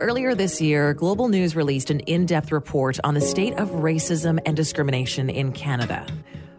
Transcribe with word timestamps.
Earlier 0.00 0.34
this 0.34 0.62
year, 0.62 0.94
Global 0.94 1.28
News 1.28 1.54
released 1.54 1.90
an 1.90 2.00
in 2.00 2.24
depth 2.24 2.52
report 2.52 2.98
on 3.04 3.12
the 3.12 3.20
state 3.20 3.52
of 3.58 3.68
racism 3.68 4.38
and 4.46 4.56
discrimination 4.56 5.28
in 5.28 5.52
Canada. 5.52 6.06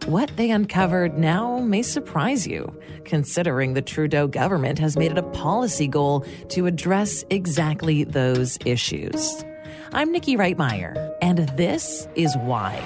What 0.06 0.30
they 0.36 0.52
uncovered 0.52 1.18
now 1.18 1.58
may 1.58 1.82
surprise 1.82 2.46
you, 2.46 2.72
considering 3.04 3.74
the 3.74 3.82
Trudeau 3.82 4.28
government 4.28 4.78
has 4.78 4.96
made 4.96 5.10
it 5.10 5.18
a 5.18 5.24
policy 5.24 5.88
goal 5.88 6.24
to 6.50 6.66
address 6.66 7.24
exactly 7.30 8.04
those 8.04 8.58
issues. 8.64 9.44
I'm 9.92 10.12
Nikki 10.12 10.36
Reitmeyer, 10.36 11.12
and 11.20 11.38
this 11.56 12.06
is 12.14 12.36
why. 12.36 12.80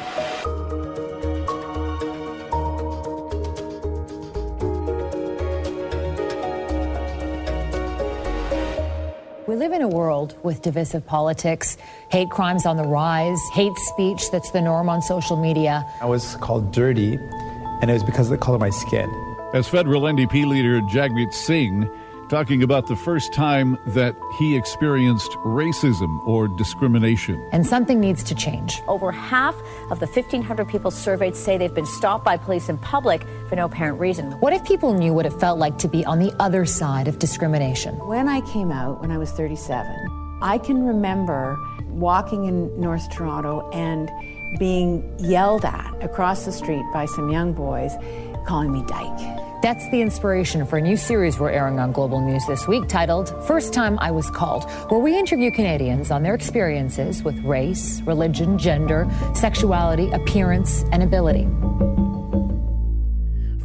We 9.46 9.54
live 9.54 9.72
in 9.72 9.80
a 9.80 9.86
world 9.86 10.36
with 10.43 10.62
divisive 10.62 11.07
politics, 11.07 11.76
hate 12.11 12.30
crimes 12.30 12.66
on 12.66 12.76
the 12.76 12.82
rise, 12.82 13.39
hate 13.52 13.76
speech 13.76 14.32
that's 14.32 14.50
the 14.50 14.61
norm 14.61 14.88
on 14.88 15.02
social 15.02 15.36
media. 15.36 15.86
I 16.00 16.07
was 16.07 16.34
called 16.40 16.72
dirty, 16.72 17.16
and 17.80 17.88
it 17.88 17.93
was 17.93 18.02
because 18.02 18.26
of 18.26 18.32
the 18.32 18.38
color 18.38 18.57
of 18.57 18.61
my 18.61 18.71
skin. 18.71 19.08
As 19.54 19.68
federal 19.68 20.02
NDP 20.02 20.46
leader 20.46 20.80
Jagmeet 20.80 21.32
Singh 21.32 21.88
talking 22.29 22.62
about 22.62 22.89
the 22.89 22.96
first 22.96 23.32
time 23.32 23.79
that 23.86 24.16
he 24.39 24.57
experienced 24.57 25.30
racism 25.44 26.26
or 26.26 26.49
discrimination. 26.49 27.49
And 27.52 27.66
something 27.66 28.00
needs 28.00 28.22
to 28.25 28.35
change. 28.35 28.82
Over 28.89 29.12
half 29.12 29.54
of 29.90 30.00
the 30.00 30.07
1,500 30.07 30.68
people 30.68 30.90
surveyed 30.90 31.36
say 31.36 31.57
they've 31.57 31.72
been 31.72 31.86
stopped 31.86 32.25
by 32.25 32.36
police 32.36 32.69
in 32.69 32.78
public 32.78 33.22
for 33.48 33.56
no 33.56 33.66
apparent 33.66 34.00
reason. 34.00 34.33
What 34.41 34.52
if 34.52 34.64
people 34.64 34.92
knew 34.92 35.12
what 35.12 35.27
it 35.27 35.33
felt 35.34 35.58
like 35.58 35.78
to 35.78 35.89
be 35.89 36.05
on 36.05 36.19
the 36.19 36.34
other 36.41 36.66
side 36.66 37.08
of 37.08 37.19
discrimination? 37.19 37.94
When 38.06 38.28
I 38.28 38.41
came 38.41 38.72
out, 38.72 39.00
when 39.00 39.11
I 39.11 39.19
was 39.19 39.30
37, 39.30 40.38
I 40.42 40.58
can 40.58 40.84
remember 40.84 41.58
walking 41.88 42.44
in 42.44 42.78
North 42.78 43.08
Toronto 43.10 43.70
and 43.70 44.10
being 44.58 45.02
yelled 45.19 45.64
at 45.64 45.94
across 46.02 46.44
the 46.44 46.52
street 46.52 46.84
by 46.92 47.06
some 47.06 47.30
young 47.30 47.52
boys 47.52 47.92
calling 48.47 48.72
me 48.72 48.84
dyke. 48.86 49.45
That's 49.62 49.88
the 49.88 50.02
inspiration 50.02 50.66
for 50.66 50.76
a 50.76 50.82
new 50.82 50.98
series 50.98 51.38
we're 51.38 51.50
airing 51.50 51.80
on 51.80 51.90
Global 51.90 52.20
News 52.20 52.44
this 52.46 52.68
week 52.68 52.88
titled 52.88 53.32
First 53.46 53.72
Time 53.72 53.98
I 54.00 54.10
Was 54.10 54.30
Called, 54.30 54.70
where 54.90 55.00
we 55.00 55.18
interview 55.18 55.50
Canadians 55.50 56.10
on 56.10 56.22
their 56.22 56.34
experiences 56.34 57.22
with 57.22 57.38
race, 57.42 58.02
religion, 58.02 58.58
gender, 58.58 59.08
sexuality, 59.34 60.10
appearance, 60.10 60.84
and 60.92 61.02
ability. 61.02 61.48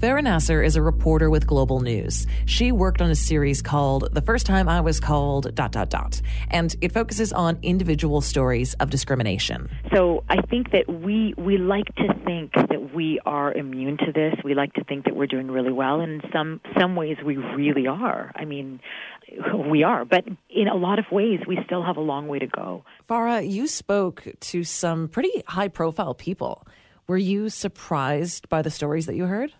Farah 0.01 0.23
Nasser 0.23 0.63
is 0.63 0.75
a 0.75 0.81
reporter 0.81 1.29
with 1.29 1.45
Global 1.45 1.81
News. 1.81 2.25
She 2.45 2.71
worked 2.71 3.03
on 3.03 3.11
a 3.11 3.15
series 3.15 3.61
called 3.61 4.09
The 4.13 4.21
First 4.21 4.47
Time 4.47 4.67
I 4.67 4.81
Was 4.81 4.99
Called 4.99 5.53
dot 5.53 5.71
dot 5.71 5.91
dot, 5.91 6.21
and 6.49 6.75
it 6.81 6.91
focuses 6.91 7.31
on 7.31 7.59
individual 7.61 8.19
stories 8.21 8.73
of 8.75 8.89
discrimination. 8.89 9.69
So 9.93 10.23
I 10.27 10.41
think 10.41 10.71
that 10.71 10.89
we 10.89 11.35
we 11.37 11.59
like 11.59 11.93
to 11.97 12.07
think 12.25 12.51
that 12.53 12.80
we 12.93 13.19
are 13.25 13.53
immune 13.53 13.97
to 13.97 14.11
this. 14.11 14.35
We 14.43 14.53
like 14.53 14.73
to 14.73 14.83
think 14.83 15.05
that 15.05 15.15
we're 15.15 15.27
doing 15.27 15.49
really 15.49 15.71
well, 15.71 16.01
and 16.01 16.23
in 16.23 16.31
some 16.31 16.61
some 16.79 16.95
ways 16.95 17.17
we 17.25 17.37
really 17.37 17.87
are. 17.87 18.31
I 18.35 18.45
mean, 18.45 18.79
we 19.69 19.83
are, 19.83 20.05
but 20.05 20.25
in 20.49 20.67
a 20.67 20.75
lot 20.75 20.99
of 20.99 21.05
ways 21.11 21.39
we 21.47 21.59
still 21.65 21.83
have 21.83 21.97
a 21.97 22.01
long 22.01 22.27
way 22.27 22.39
to 22.39 22.47
go. 22.47 22.83
Farah, 23.09 23.49
you 23.49 23.67
spoke 23.67 24.25
to 24.39 24.63
some 24.63 25.07
pretty 25.07 25.43
high 25.47 25.67
profile 25.67 26.13
people. 26.13 26.65
Were 27.07 27.17
you 27.17 27.49
surprised 27.49 28.47
by 28.49 28.61
the 28.61 28.71
stories 28.71 29.05
that 29.05 29.15
you 29.15 29.25
heard? 29.25 29.51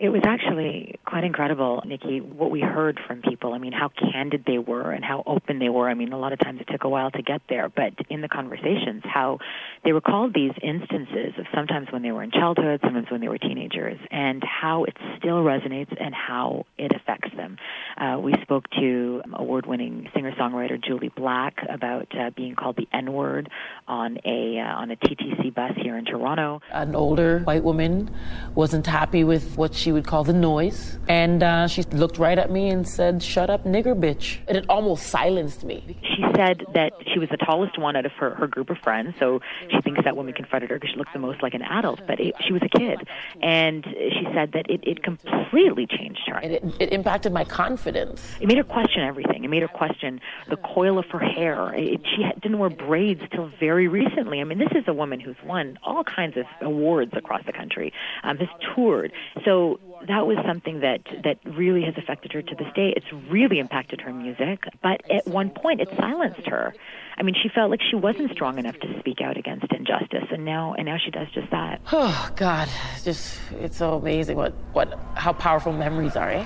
It 0.00 0.08
was 0.08 0.22
actually 0.24 0.98
quite 1.04 1.24
incredible, 1.24 1.82
Nikki, 1.84 2.22
what 2.22 2.50
we 2.50 2.62
heard 2.62 2.98
from 3.06 3.20
people. 3.20 3.52
I 3.52 3.58
mean, 3.58 3.72
how 3.72 3.90
candid 3.90 4.44
they 4.46 4.56
were 4.56 4.92
and 4.92 5.04
how 5.04 5.22
open 5.26 5.58
they 5.58 5.68
were. 5.68 5.90
I 5.90 5.92
mean, 5.92 6.14
a 6.14 6.18
lot 6.18 6.32
of 6.32 6.38
times 6.38 6.58
it 6.62 6.72
took 6.72 6.84
a 6.84 6.88
while 6.88 7.10
to 7.10 7.20
get 7.20 7.42
there, 7.50 7.68
but 7.68 7.92
in 8.08 8.22
the 8.22 8.28
conversations, 8.28 9.02
how 9.04 9.40
they 9.84 9.92
recalled 9.92 10.32
these 10.32 10.52
instances 10.62 11.34
of 11.38 11.44
sometimes 11.54 11.88
when 11.90 12.00
they 12.00 12.12
were 12.12 12.22
in 12.22 12.30
childhood, 12.30 12.80
sometimes 12.82 13.10
when 13.10 13.20
they 13.20 13.28
were 13.28 13.36
teenagers, 13.36 13.98
and 14.10 14.42
how 14.42 14.84
it 14.84 14.96
still 15.18 15.44
resonates 15.44 15.94
and 16.02 16.14
how 16.14 16.64
it 16.78 16.92
affects 16.96 17.36
them. 17.36 17.58
Uh, 17.98 18.18
we 18.18 18.34
spoke 18.40 18.70
to 18.70 19.20
award 19.34 19.66
winning 19.66 20.08
singer 20.14 20.32
songwriter 20.32 20.82
Jully 20.82 21.14
Black 21.14 21.58
about 21.68 22.06
uh, 22.18 22.30
being 22.34 22.54
called 22.54 22.76
the 22.76 22.88
N 22.90 23.12
word 23.12 23.50
on 23.86 24.16
a, 24.24 24.60
uh, 24.60 24.80
on 24.80 24.90
a 24.92 24.96
TTC 24.96 25.54
bus 25.54 25.72
here 25.76 25.98
in 25.98 26.06
Toronto. 26.06 26.62
An 26.72 26.94
older 26.94 27.40
white 27.40 27.64
woman 27.64 28.10
wasn't 28.54 28.86
happy 28.86 29.24
with 29.24 29.58
what 29.58 29.74
she 29.74 29.89
would 29.92 30.06
call 30.06 30.24
the 30.24 30.32
noise. 30.32 30.98
And 31.08 31.42
uh, 31.42 31.68
she 31.68 31.82
looked 31.82 32.18
right 32.18 32.38
at 32.38 32.50
me 32.50 32.68
and 32.68 32.88
said, 32.88 33.22
Shut 33.22 33.50
up, 33.50 33.64
nigger 33.64 33.98
bitch. 33.98 34.38
And 34.48 34.56
it 34.56 34.64
almost 34.68 35.06
silenced 35.06 35.64
me. 35.64 35.96
She 36.02 36.24
said 36.36 36.64
that 36.74 36.92
she 37.12 37.18
was 37.18 37.28
the 37.30 37.36
tallest 37.36 37.78
one 37.78 37.96
out 37.96 38.06
of 38.06 38.12
her, 38.12 38.34
her 38.34 38.46
group 38.46 38.70
of 38.70 38.78
friends, 38.78 39.14
so 39.18 39.40
she 39.70 39.80
thinks 39.82 40.00
that 40.04 40.16
woman 40.16 40.34
confronted 40.34 40.70
her 40.70 40.76
because 40.76 40.90
she 40.90 40.96
looked 40.96 41.12
the 41.12 41.18
most 41.18 41.42
like 41.42 41.54
an 41.54 41.62
adult, 41.62 42.00
but 42.06 42.20
it, 42.20 42.34
she 42.46 42.52
was 42.52 42.62
a 42.62 42.78
kid. 42.78 43.06
And 43.42 43.84
she 43.84 44.26
said 44.34 44.52
that 44.52 44.70
it, 44.70 44.80
it 44.82 45.02
completely 45.02 45.86
changed 45.86 46.22
her. 46.26 46.38
It, 46.40 46.62
it 46.78 46.92
impacted 46.92 47.32
my 47.32 47.44
confidence. 47.44 48.22
It 48.40 48.46
made 48.46 48.58
her 48.58 48.64
question 48.64 49.02
everything. 49.02 49.44
It 49.44 49.48
made 49.48 49.62
her 49.62 49.68
question 49.68 50.20
the 50.48 50.56
coil 50.56 50.98
of 50.98 51.06
her 51.06 51.18
hair. 51.18 51.74
It, 51.74 52.00
she 52.04 52.22
had, 52.22 52.40
didn't 52.40 52.58
wear 52.58 52.70
braids 52.70 53.22
till 53.32 53.50
very 53.58 53.88
recently. 53.88 54.40
I 54.40 54.44
mean, 54.44 54.58
this 54.58 54.72
is 54.72 54.84
a 54.86 54.94
woman 54.94 55.20
who's 55.20 55.36
won 55.44 55.78
all 55.82 56.04
kinds 56.04 56.36
of 56.36 56.44
awards 56.60 57.12
across 57.14 57.44
the 57.46 57.52
country, 57.52 57.92
um, 58.22 58.38
has 58.38 58.48
toured. 58.74 59.12
So 59.44 59.79
that 60.08 60.26
was 60.26 60.38
something 60.46 60.80
that 60.80 61.00
that 61.24 61.38
really 61.44 61.82
has 61.84 61.94
affected 61.96 62.32
her 62.32 62.42
to 62.42 62.54
this 62.54 62.68
day. 62.74 62.92
It's 62.96 63.12
really 63.30 63.58
impacted 63.58 64.00
her 64.00 64.12
music, 64.12 64.64
but 64.82 65.02
at 65.10 65.26
one 65.26 65.50
point 65.50 65.80
it 65.80 65.88
silenced 65.98 66.46
her. 66.46 66.74
I 67.16 67.22
mean, 67.22 67.34
she 67.40 67.48
felt 67.48 67.70
like 67.70 67.80
she 67.82 67.96
wasn't 67.96 68.30
strong 68.32 68.58
enough 68.58 68.78
to 68.80 68.98
speak 68.98 69.20
out 69.20 69.36
against 69.36 69.66
injustice, 69.72 70.24
and 70.30 70.44
now 70.44 70.74
and 70.74 70.86
now 70.86 70.96
she 71.02 71.10
does 71.10 71.28
just 71.34 71.50
that. 71.50 71.80
Oh 71.92 72.30
God, 72.34 72.68
just 73.04 73.38
it's 73.60 73.76
so 73.76 73.94
amazing 73.94 74.36
what 74.36 74.54
what 74.72 74.98
how 75.16 75.32
powerful 75.32 75.72
memories 75.72 76.16
are, 76.16 76.30
eh? 76.30 76.44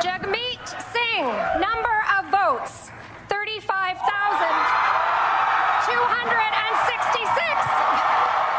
Jagmeet 0.00 0.66
Singh, 0.92 1.26
number 1.60 1.96
of 2.16 2.24
votes, 2.32 2.90
thirty-five 3.28 3.96
thousand 3.98 4.56
two 5.86 6.02
hundred 6.08 6.52
and 6.56 6.74
sixty-six. 6.88 7.07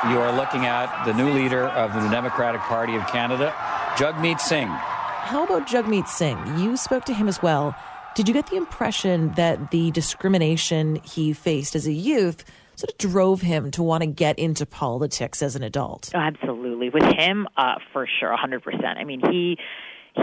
You 0.07 0.19
are 0.19 0.31
looking 0.31 0.65
at 0.65 1.03
the 1.03 1.13
new 1.13 1.29
leader 1.29 1.65
of 1.65 1.93
the 1.93 2.07
Democratic 2.09 2.61
Party 2.61 2.95
of 2.95 3.05
Canada, 3.07 3.53
Jagmeet 3.97 4.39
Singh. 4.39 4.69
How 4.69 5.43
about 5.43 5.67
Jagmeet 5.67 6.07
Singh? 6.07 6.37
You 6.57 6.77
spoke 6.77 7.03
to 7.05 7.13
him 7.13 7.27
as 7.27 7.41
well. 7.41 7.75
Did 8.15 8.29
you 8.29 8.33
get 8.33 8.47
the 8.47 8.55
impression 8.55 9.33
that 9.33 9.71
the 9.71 9.91
discrimination 9.91 11.01
he 11.03 11.33
faced 11.33 11.75
as 11.75 11.85
a 11.85 11.91
youth 11.91 12.45
sort 12.75 12.91
of 12.91 12.97
drove 12.97 13.41
him 13.41 13.71
to 13.71 13.83
want 13.83 14.01
to 14.03 14.07
get 14.07 14.39
into 14.39 14.65
politics 14.65 15.41
as 15.43 15.57
an 15.57 15.63
adult? 15.63 16.11
Absolutely. 16.15 16.89
With 16.89 17.03
him, 17.03 17.49
uh, 17.57 17.75
for 17.91 18.07
sure, 18.21 18.33
100%. 18.33 18.97
I 18.97 19.03
mean, 19.03 19.19
he 19.29 19.57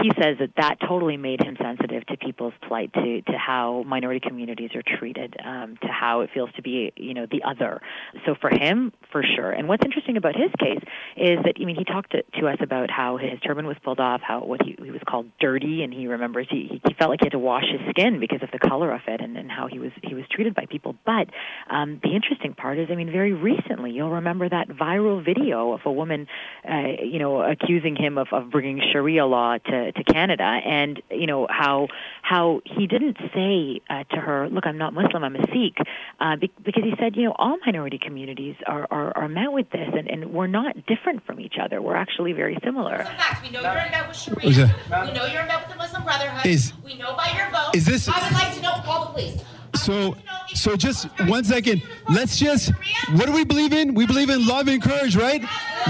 he 0.01 0.11
says 0.21 0.37
that 0.39 0.51
that 0.57 0.77
totally 0.87 1.17
made 1.17 1.41
him 1.41 1.57
sensitive 1.61 2.05
to 2.07 2.17
people's 2.17 2.53
plight, 2.67 2.93
to 2.93 3.21
to 3.21 3.37
how 3.37 3.83
minority 3.85 4.19
communities 4.25 4.71
are 4.75 4.83
treated, 4.97 5.35
um, 5.43 5.77
to 5.81 5.87
how 5.87 6.21
it 6.21 6.29
feels 6.33 6.49
to 6.55 6.61
be, 6.61 6.91
you 6.95 7.13
know, 7.13 7.25
the 7.29 7.43
other. 7.43 7.81
So 8.25 8.35
for 8.39 8.49
him, 8.49 8.93
for 9.11 9.23
sure. 9.23 9.51
And 9.51 9.67
what's 9.67 9.83
interesting 9.83 10.17
about 10.17 10.35
his 10.35 10.51
case 10.59 10.83
is 11.15 11.39
that 11.43 11.55
I 11.59 11.65
mean, 11.65 11.75
he 11.75 11.83
talked 11.83 12.11
to, 12.11 12.23
to 12.39 12.47
us 12.47 12.57
about 12.61 12.89
how 12.91 13.17
his 13.17 13.39
turban 13.39 13.65
was 13.65 13.77
pulled 13.83 13.99
off, 13.99 14.21
how 14.21 14.43
what 14.43 14.61
he, 14.63 14.75
he 14.81 14.91
was 14.91 15.01
called 15.07 15.27
dirty, 15.39 15.83
and 15.83 15.93
he 15.93 16.07
remembers 16.07 16.47
he 16.49 16.81
he 16.87 16.93
felt 16.93 17.09
like 17.09 17.21
he 17.21 17.25
had 17.25 17.31
to 17.31 17.39
wash 17.39 17.65
his 17.71 17.81
skin 17.89 18.19
because 18.19 18.41
of 18.43 18.49
the 18.51 18.59
color 18.59 18.91
of 18.91 19.01
it, 19.07 19.21
and, 19.21 19.37
and 19.37 19.51
how 19.51 19.67
he 19.67 19.79
was 19.79 19.91
he 20.03 20.13
was 20.13 20.25
treated 20.31 20.53
by 20.55 20.65
people. 20.69 20.95
But 21.05 21.29
um, 21.69 21.99
the 22.03 22.13
interesting 22.15 22.53
part 22.53 22.79
is, 22.79 22.89
I 22.91 22.95
mean, 22.95 23.11
very 23.11 23.33
recently, 23.33 23.91
you'll 23.91 24.11
remember 24.11 24.47
that 24.49 24.67
viral 24.69 25.23
video 25.23 25.73
of 25.73 25.81
a 25.85 25.91
woman, 25.91 26.27
uh, 26.69 27.03
you 27.03 27.19
know, 27.19 27.41
accusing 27.41 27.95
him 27.95 28.17
of, 28.17 28.27
of 28.31 28.51
bringing 28.51 28.81
Sharia 28.91 29.25
law 29.25 29.57
to 29.57 29.86
to 29.95 30.03
Canada, 30.03 30.43
and 30.43 31.01
you 31.11 31.25
know 31.27 31.47
how 31.49 31.87
how 32.21 32.61
he 32.65 32.87
didn't 32.87 33.17
say 33.33 33.81
uh, 33.89 34.03
to 34.15 34.17
her, 34.21 34.49
"Look, 34.49 34.65
I'm 34.67 34.77
not 34.77 34.93
Muslim, 34.93 35.23
I'm 35.23 35.35
a 35.35 35.45
Sikh," 35.47 35.77
uh, 36.19 36.35
be- 36.35 36.51
because 36.63 36.83
he 36.83 36.93
said, 36.99 37.15
you 37.15 37.23
know, 37.25 37.35
all 37.37 37.57
minority 37.65 37.97
communities 37.99 38.55
are, 38.65 38.87
are 38.91 39.15
are 39.17 39.27
met 39.29 39.51
with 39.51 39.69
this, 39.71 39.89
and, 39.97 40.09
and 40.09 40.33
we're 40.33 40.47
not 40.47 40.85
different 40.85 41.25
from 41.25 41.39
each 41.39 41.55
other. 41.61 41.81
We're 41.81 41.95
actually 41.95 42.33
very 42.33 42.57
similar. 42.63 42.97
Facts. 43.03 43.41
We 43.43 43.49
know 43.51 43.61
you're 43.61 43.81
in 43.81 43.91
bed 43.91 44.07
with 44.07 44.17
Sharia. 44.17 44.75
We 45.05 45.13
know 45.13 45.25
you're 45.25 45.41
in 45.41 45.47
bed 45.47 45.59
with 45.61 45.69
the 45.71 45.77
Muslim 45.77 46.03
Brotherhood. 46.03 46.45
Is- 46.45 46.73
we 46.83 46.97
know 46.97 47.15
by 47.15 47.31
your 47.35 47.49
vote. 47.51 47.75
is 47.75 47.85
this- 47.85 48.07
I 48.07 48.23
would 48.23 48.33
like 48.33 48.53
to 48.55 48.61
know 48.61 48.75
all 48.87 49.05
the 49.07 49.11
police. 49.13 49.43
So, 49.75 50.15
so 50.55 50.75
just 50.75 51.07
one 51.27 51.43
second. 51.43 51.83
Let's 52.09 52.37
just. 52.37 52.71
What 53.13 53.25
do 53.27 53.31
we 53.31 53.43
believe 53.45 53.73
in? 53.73 53.93
We 53.93 54.05
believe 54.07 54.29
in 54.29 54.47
love 54.47 54.67
and 54.67 54.81
courage, 54.81 55.15
right? 55.15 55.41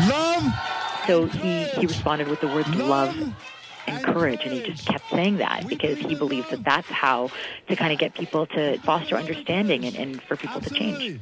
Love. 0.09 0.43
So 1.07 1.25
he 1.25 1.63
he 1.79 1.85
responded 1.85 2.27
with 2.27 2.41
the 2.41 2.47
words 2.47 2.67
love 2.75 3.15
and 3.87 4.03
courage, 4.03 4.41
and 4.43 4.53
he 4.53 4.61
just 4.61 4.85
kept 4.85 5.09
saying 5.09 5.37
that 5.37 5.67
because 5.67 5.97
he 5.97 6.15
believes 6.15 6.49
that 6.49 6.63
that's 6.63 6.87
how 6.87 7.29
to 7.67 7.75
kind 7.75 7.93
of 7.93 7.99
get 7.99 8.13
people 8.13 8.45
to 8.47 8.77
foster 8.79 9.15
understanding 9.15 9.85
and, 9.85 9.95
and 9.95 10.21
for 10.23 10.35
people 10.35 10.61
to 10.61 10.69
change. 10.69 11.19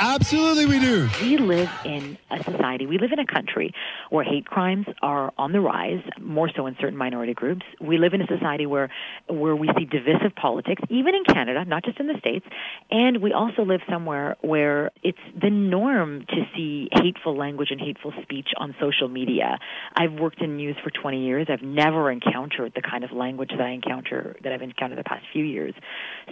Absolutely, 0.00 0.66
we 0.66 0.78
do. 0.78 1.08
We 1.20 1.38
live 1.38 1.68
in 1.84 2.16
a 2.30 2.42
society, 2.44 2.86
we 2.86 2.98
live 2.98 3.10
in 3.10 3.18
a 3.18 3.26
country 3.26 3.74
where 4.10 4.22
hate 4.22 4.46
crimes 4.46 4.86
are 5.02 5.32
on 5.36 5.50
the 5.50 5.60
rise, 5.60 6.02
more 6.20 6.48
so 6.54 6.66
in 6.66 6.76
certain 6.80 6.96
minority 6.96 7.34
groups. 7.34 7.62
We 7.80 7.98
live 7.98 8.14
in 8.14 8.22
a 8.22 8.26
society 8.28 8.64
where 8.64 8.90
where 9.28 9.56
we 9.56 9.68
see 9.76 9.84
divisive 9.84 10.36
politics, 10.36 10.82
even 10.88 11.16
in 11.16 11.24
Canada, 11.24 11.64
not 11.64 11.84
just 11.84 11.98
in 11.98 12.06
the 12.06 12.16
States. 12.20 12.46
And 12.92 13.20
we 13.20 13.32
also 13.32 13.62
live 13.62 13.80
somewhere 13.90 14.36
where 14.40 14.92
it's 15.02 15.18
the 15.40 15.50
norm 15.50 16.24
to 16.28 16.46
see 16.54 16.88
hateful 16.92 17.36
language 17.36 17.72
and 17.72 17.80
hateful 17.80 18.12
speech 18.22 18.50
on 18.56 18.76
social 18.80 19.08
media. 19.08 19.58
I've 19.96 20.12
worked 20.12 20.40
in 20.40 20.56
news 20.56 20.76
for 20.84 20.90
20 20.90 21.24
years. 21.24 21.48
I've 21.50 21.62
never 21.62 22.10
encountered 22.12 22.72
the 22.76 22.82
kind 22.82 23.02
of 23.02 23.10
language 23.10 23.50
that 23.50 23.60
I 23.60 23.70
encounter 23.70 24.36
that 24.44 24.52
I've 24.52 24.62
encountered 24.62 24.98
the 24.98 25.04
past 25.04 25.24
few 25.32 25.44
years. 25.44 25.74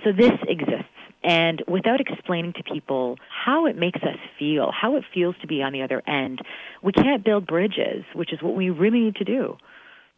So 0.04 0.12
this 0.12 0.32
exists. 0.46 0.86
And 1.26 1.60
without 1.66 2.00
explaining 2.00 2.52
to 2.52 2.62
people 2.62 3.18
how 3.28 3.66
it 3.66 3.76
makes 3.76 4.00
us 4.04 4.16
feel, 4.38 4.70
how 4.70 4.94
it 4.94 5.02
feels 5.12 5.34
to 5.40 5.48
be 5.48 5.60
on 5.60 5.72
the 5.72 5.82
other 5.82 6.00
end, 6.06 6.40
we 6.82 6.92
can't 6.92 7.24
build 7.24 7.48
bridges, 7.48 8.04
which 8.14 8.32
is 8.32 8.40
what 8.40 8.54
we 8.54 8.70
really 8.70 9.00
need 9.00 9.16
to 9.16 9.24
do. 9.24 9.56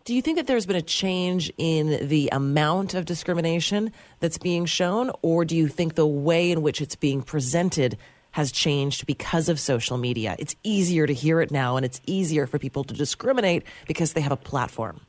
Do 0.05 0.15
you 0.15 0.21
think 0.21 0.37
that 0.37 0.47
there's 0.47 0.67
been 0.67 0.77
a 0.77 0.83
change 0.83 1.51
in 1.57 2.09
the 2.09 2.29
amount 2.31 2.93
of 2.93 3.07
discrimination 3.07 3.91
that's 4.21 4.37
being 4.37 4.67
shown, 4.67 5.11
or 5.23 5.47
do 5.47 5.57
you 5.57 5.67
think 5.67 5.95
the 5.95 6.07
way 6.07 6.51
in 6.51 6.61
which 6.61 6.83
it's 6.83 6.95
being 6.95 7.23
presented 7.23 7.97
has 8.33 8.53
changed 8.53 9.07
because 9.07 9.49
of 9.49 9.59
social 9.59 9.97
media? 9.97 10.37
It's 10.39 10.55
easier 10.63 11.07
to 11.07 11.15
hear 11.15 11.41
it 11.41 11.51
now, 11.51 11.77
and 11.77 11.87
it's 11.87 12.03
easier 12.07 12.47
for 12.47 12.59
people 12.59 12.85
to 12.85 12.93
discriminate 12.93 13.65
because 13.87 14.13
they 14.13 14.21
have 14.21 14.33
a 14.33 14.37
platform. 14.37 15.01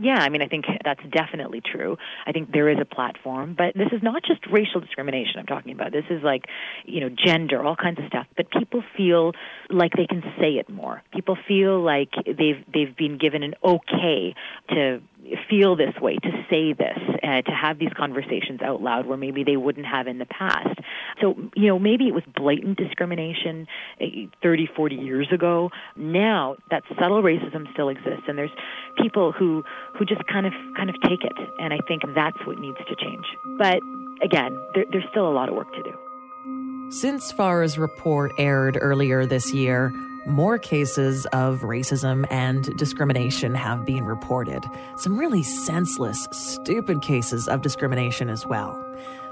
Yeah, 0.00 0.18
I 0.18 0.30
mean, 0.30 0.40
I 0.40 0.46
think 0.46 0.64
that's 0.82 1.02
definitely 1.12 1.60
true. 1.60 1.98
I 2.26 2.32
think 2.32 2.52
there 2.52 2.70
is 2.70 2.78
a 2.80 2.86
platform, 2.86 3.54
but 3.56 3.74
this 3.74 3.88
is 3.92 4.02
not 4.02 4.22
just 4.24 4.40
racial 4.50 4.80
discrimination 4.80 5.34
I'm 5.38 5.46
talking 5.46 5.72
about. 5.72 5.92
This 5.92 6.06
is 6.08 6.22
like, 6.22 6.44
you 6.86 7.00
know, 7.00 7.10
gender, 7.10 7.62
all 7.62 7.76
kinds 7.76 7.98
of 7.98 8.06
stuff. 8.06 8.26
But 8.34 8.50
people 8.50 8.82
feel 8.96 9.32
like 9.68 9.92
they 9.92 10.06
can 10.06 10.22
say 10.40 10.52
it 10.52 10.70
more. 10.70 11.02
People 11.12 11.36
feel 11.46 11.82
like 11.82 12.08
they've 12.24 12.64
they've 12.72 12.96
been 12.96 13.18
given 13.18 13.42
an 13.42 13.54
okay 13.62 14.34
to 14.70 15.02
feel 15.48 15.76
this 15.76 15.94
way, 16.00 16.16
to 16.16 16.30
say 16.48 16.72
this, 16.72 16.98
uh, 17.22 17.42
to 17.42 17.50
have 17.50 17.78
these 17.78 17.92
conversations 17.96 18.60
out 18.62 18.82
loud 18.82 19.06
where 19.06 19.16
maybe 19.16 19.44
they 19.44 19.56
wouldn't 19.56 19.86
have 19.86 20.06
in 20.06 20.18
the 20.18 20.26
past. 20.26 20.78
So, 21.20 21.34
you 21.54 21.68
know, 21.68 21.78
maybe 21.78 22.08
it 22.08 22.14
was 22.14 22.24
blatant 22.36 22.78
discrimination 22.78 23.66
uh, 24.00 24.04
30, 24.42 24.68
40 24.74 24.96
years 24.96 25.28
ago. 25.32 25.70
Now 25.96 26.56
that 26.70 26.82
subtle 26.98 27.22
racism 27.22 27.70
still 27.72 27.88
exists, 27.88 28.24
and 28.28 28.38
there's 28.38 28.50
people 28.98 29.32
who 29.32 29.64
who 29.98 30.04
just 30.04 30.26
kind 30.26 30.46
of 30.46 30.52
kind 30.76 30.90
of 30.90 30.96
take 31.02 31.24
it, 31.24 31.32
and 31.58 31.72
I 31.72 31.78
think 31.86 32.02
that's 32.14 32.38
what 32.46 32.58
needs 32.58 32.78
to 32.88 32.96
change. 32.96 33.24
But 33.58 33.80
again, 34.22 34.56
there, 34.74 34.84
there's 34.90 35.04
still 35.10 35.28
a 35.28 35.34
lot 35.34 35.48
of 35.48 35.54
work 35.54 35.72
to 35.74 35.82
do. 35.82 36.90
Since 36.90 37.32
Farah's 37.32 37.78
report 37.78 38.32
aired 38.38 38.76
earlier 38.80 39.24
this 39.24 39.52
year, 39.54 39.92
more 40.26 40.58
cases 40.58 41.26
of 41.26 41.60
racism 41.60 42.26
and 42.30 42.76
discrimination 42.76 43.54
have 43.54 43.84
been 43.84 44.04
reported. 44.04 44.64
Some 44.96 45.18
really 45.18 45.42
senseless, 45.42 46.28
stupid 46.32 47.02
cases 47.02 47.48
of 47.48 47.62
discrimination 47.62 48.28
as 48.28 48.46
well. 48.46 48.84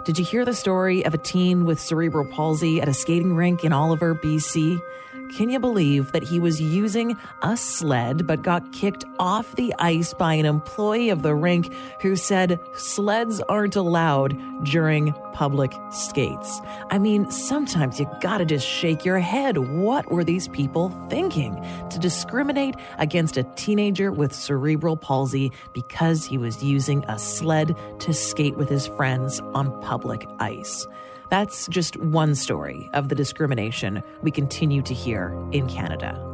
Did 0.05 0.19
you 0.19 0.25
hear 0.25 0.45
the 0.45 0.55
story 0.55 1.05
of 1.05 1.13
a 1.13 1.19
teen 1.19 1.65
with 1.65 1.79
cerebral 1.81 2.25
palsy 2.25 2.81
at 2.81 2.89
a 2.89 2.95
skating 2.95 3.35
rink 3.35 3.65
in 3.65 3.73
Oliver, 3.73 4.15
BC? 4.15 4.81
Can 5.31 5.51
you 5.51 5.61
believe 5.61 6.13
that 6.13 6.23
he 6.23 6.41
was 6.41 6.61
using 6.61 7.17
a 7.43 7.57
sled 7.57 8.27
but 8.27 8.43
got 8.43 8.73
kicked 8.73 9.05
off 9.19 9.55
the 9.57 9.75
ice 9.79 10.15
by 10.15 10.35
an 10.35 10.47
employee 10.47 11.11
of 11.11 11.23
the 11.23 11.35
rink 11.35 11.73
who 12.01 12.17
said 12.17 12.59
sleds 12.75 13.41
aren't 13.43 13.77
allowed 13.77 14.37
during 14.65 15.13
public 15.35 15.73
skates? 15.91 16.61
I 16.91 16.99
mean, 16.99 17.31
sometimes 17.31 18.01
you 18.01 18.11
gotta 18.21 18.47
just 18.47 18.67
shake 18.67 19.05
your 19.05 19.19
head. 19.19 19.59
What 19.59 20.11
were 20.11 20.25
these 20.25 20.49
people 20.49 20.91
thinking 21.11 21.63
to 21.91 21.99
discriminate 21.99 22.77
against 22.99 23.37
a 23.37 23.45
teenager 23.55 24.11
with 24.11 24.33
cerebral 24.35 24.97
palsy 24.97 25.53
because 25.75 26.25
he 26.25 26.39
was 26.39 26.63
using 26.63 27.05
a 27.05 27.19
sled 27.19 27.77
to 28.01 28.15
skate 28.15 28.57
with 28.57 28.69
his 28.69 28.87
friends 28.87 29.41
on 29.55 29.79
public 29.83 30.27
ice? 30.41 30.87
That's 31.31 31.69
just 31.69 31.97
one 31.99 32.35
story 32.35 32.89
of 32.95 33.09
the 33.09 33.15
discrimination 33.15 34.03
we 34.23 34.31
continue 34.31 34.83
to 34.83 34.95
hear 34.95 35.37
in 35.53 35.69
Canada. 35.69 36.25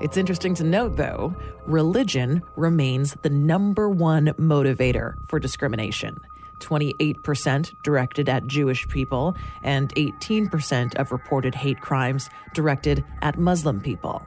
It's 0.00 0.18
interesting 0.18 0.54
to 0.56 0.64
note, 0.64 0.96
though, 0.96 1.34
religion 1.64 2.42
remains 2.56 3.16
the 3.22 3.30
number 3.30 3.88
one 3.88 4.26
motivator 4.34 5.14
for 5.26 5.38
discrimination. 5.38 6.18
28% 6.60 7.72
directed 7.82 8.28
at 8.28 8.46
Jewish 8.46 8.86
people, 8.88 9.36
and 9.62 9.94
18% 9.94 10.94
of 10.96 11.12
reported 11.12 11.54
hate 11.54 11.80
crimes 11.80 12.28
directed 12.54 13.04
at 13.22 13.38
Muslim 13.38 13.80
people. 13.80 14.26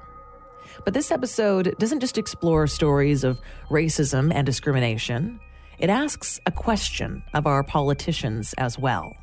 But 0.86 0.94
this 0.94 1.12
episode 1.12 1.76
doesn't 1.78 2.00
just 2.00 2.18
explore 2.18 2.66
stories 2.68 3.24
of 3.24 3.42
racism 3.70 4.32
and 4.34 4.46
discrimination, 4.46 5.40
it 5.78 5.90
asks 5.90 6.40
a 6.46 6.52
question 6.52 7.24
of 7.34 7.48
our 7.48 7.64
politicians 7.64 8.54
as 8.58 8.78
well. 8.78 9.16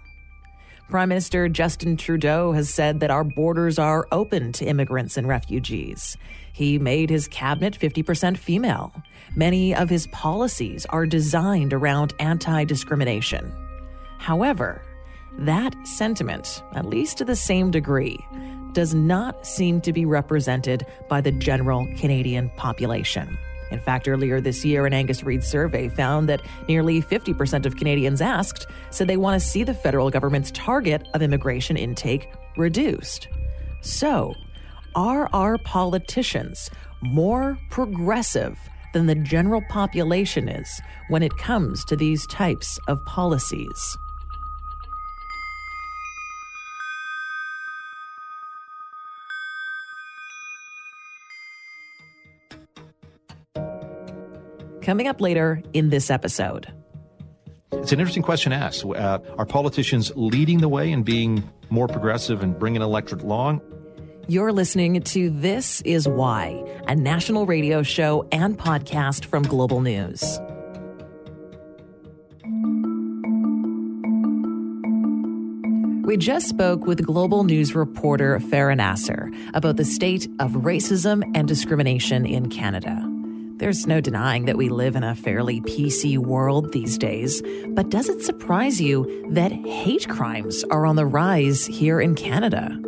Prime 0.88 1.08
Minister 1.08 1.48
Justin 1.48 1.96
Trudeau 1.96 2.52
has 2.52 2.72
said 2.72 3.00
that 3.00 3.10
our 3.10 3.24
borders 3.24 3.76
are 3.76 4.06
open 4.12 4.52
to 4.52 4.64
immigrants 4.64 5.16
and 5.16 5.26
refugees. 5.26 6.16
He 6.52 6.78
made 6.78 7.10
his 7.10 7.26
cabinet 7.26 7.74
50% 7.76 8.38
female. 8.38 8.92
Many 9.34 9.74
of 9.74 9.90
his 9.90 10.06
policies 10.08 10.86
are 10.86 11.04
designed 11.04 11.72
around 11.72 12.14
anti 12.20 12.64
discrimination. 12.64 13.52
However, 14.18 14.80
that 15.38 15.74
sentiment, 15.84 16.62
at 16.74 16.86
least 16.86 17.18
to 17.18 17.24
the 17.24 17.36
same 17.36 17.72
degree, 17.72 18.18
does 18.72 18.94
not 18.94 19.44
seem 19.44 19.80
to 19.80 19.92
be 19.92 20.04
represented 20.04 20.86
by 21.08 21.20
the 21.20 21.32
general 21.32 21.88
Canadian 21.96 22.48
population. 22.50 23.36
In 23.70 23.80
fact, 23.80 24.08
earlier 24.08 24.40
this 24.40 24.64
year, 24.64 24.86
an 24.86 24.92
Angus 24.92 25.22
Reid 25.22 25.42
survey 25.42 25.88
found 25.88 26.28
that 26.28 26.42
nearly 26.68 27.02
50% 27.02 27.66
of 27.66 27.76
Canadians 27.76 28.20
asked 28.20 28.66
said 28.90 29.08
they 29.08 29.16
want 29.16 29.40
to 29.40 29.46
see 29.46 29.64
the 29.64 29.74
federal 29.74 30.10
government's 30.10 30.50
target 30.52 31.06
of 31.14 31.22
immigration 31.22 31.76
intake 31.76 32.28
reduced. 32.56 33.28
So, 33.80 34.34
are 34.94 35.28
our 35.32 35.58
politicians 35.58 36.70
more 37.02 37.58
progressive 37.70 38.58
than 38.94 39.06
the 39.06 39.14
general 39.14 39.62
population 39.68 40.48
is 40.48 40.80
when 41.08 41.22
it 41.22 41.36
comes 41.36 41.84
to 41.84 41.96
these 41.96 42.26
types 42.28 42.78
of 42.88 43.04
policies? 43.04 43.98
Coming 54.86 55.08
up 55.08 55.20
later 55.20 55.60
in 55.72 55.90
this 55.90 56.10
episode. 56.10 56.72
It's 57.72 57.90
an 57.90 57.98
interesting 57.98 58.22
question 58.22 58.52
asked. 58.52 58.84
Uh, 58.84 59.18
are 59.36 59.44
politicians 59.44 60.12
leading 60.14 60.58
the 60.58 60.68
way 60.68 60.92
and 60.92 61.04
being 61.04 61.42
more 61.70 61.88
progressive 61.88 62.40
and 62.40 62.56
bringing 62.56 62.80
electorate 62.80 63.22
along? 63.22 63.60
You're 64.28 64.52
listening 64.52 65.00
to 65.00 65.28
This 65.30 65.80
Is 65.80 66.06
Why, 66.06 66.64
a 66.86 66.94
national 66.94 67.46
radio 67.46 67.82
show 67.82 68.28
and 68.30 68.56
podcast 68.56 69.24
from 69.24 69.42
Global 69.42 69.80
News. 69.80 70.38
We 76.06 76.16
just 76.16 76.48
spoke 76.48 76.86
with 76.86 77.04
Global 77.04 77.42
News 77.42 77.74
reporter 77.74 78.38
Farah 78.38 78.76
Nasser 78.76 79.32
about 79.52 79.76
the 79.76 79.84
state 79.84 80.28
of 80.38 80.52
racism 80.52 81.28
and 81.34 81.48
discrimination 81.48 82.24
in 82.24 82.48
Canada. 82.48 83.05
There's 83.58 83.86
no 83.86 84.02
denying 84.02 84.44
that 84.44 84.58
we 84.58 84.68
live 84.68 84.96
in 84.96 85.02
a 85.02 85.14
fairly 85.14 85.62
PC 85.62 86.18
world 86.18 86.72
these 86.72 86.98
days, 86.98 87.42
but 87.68 87.88
does 87.88 88.06
it 88.10 88.22
surprise 88.22 88.82
you 88.82 89.26
that 89.30 89.50
hate 89.50 90.06
crimes 90.10 90.62
are 90.64 90.84
on 90.84 90.96
the 90.96 91.06
rise 91.06 91.64
here 91.64 91.98
in 91.98 92.14
Canada? 92.16 92.78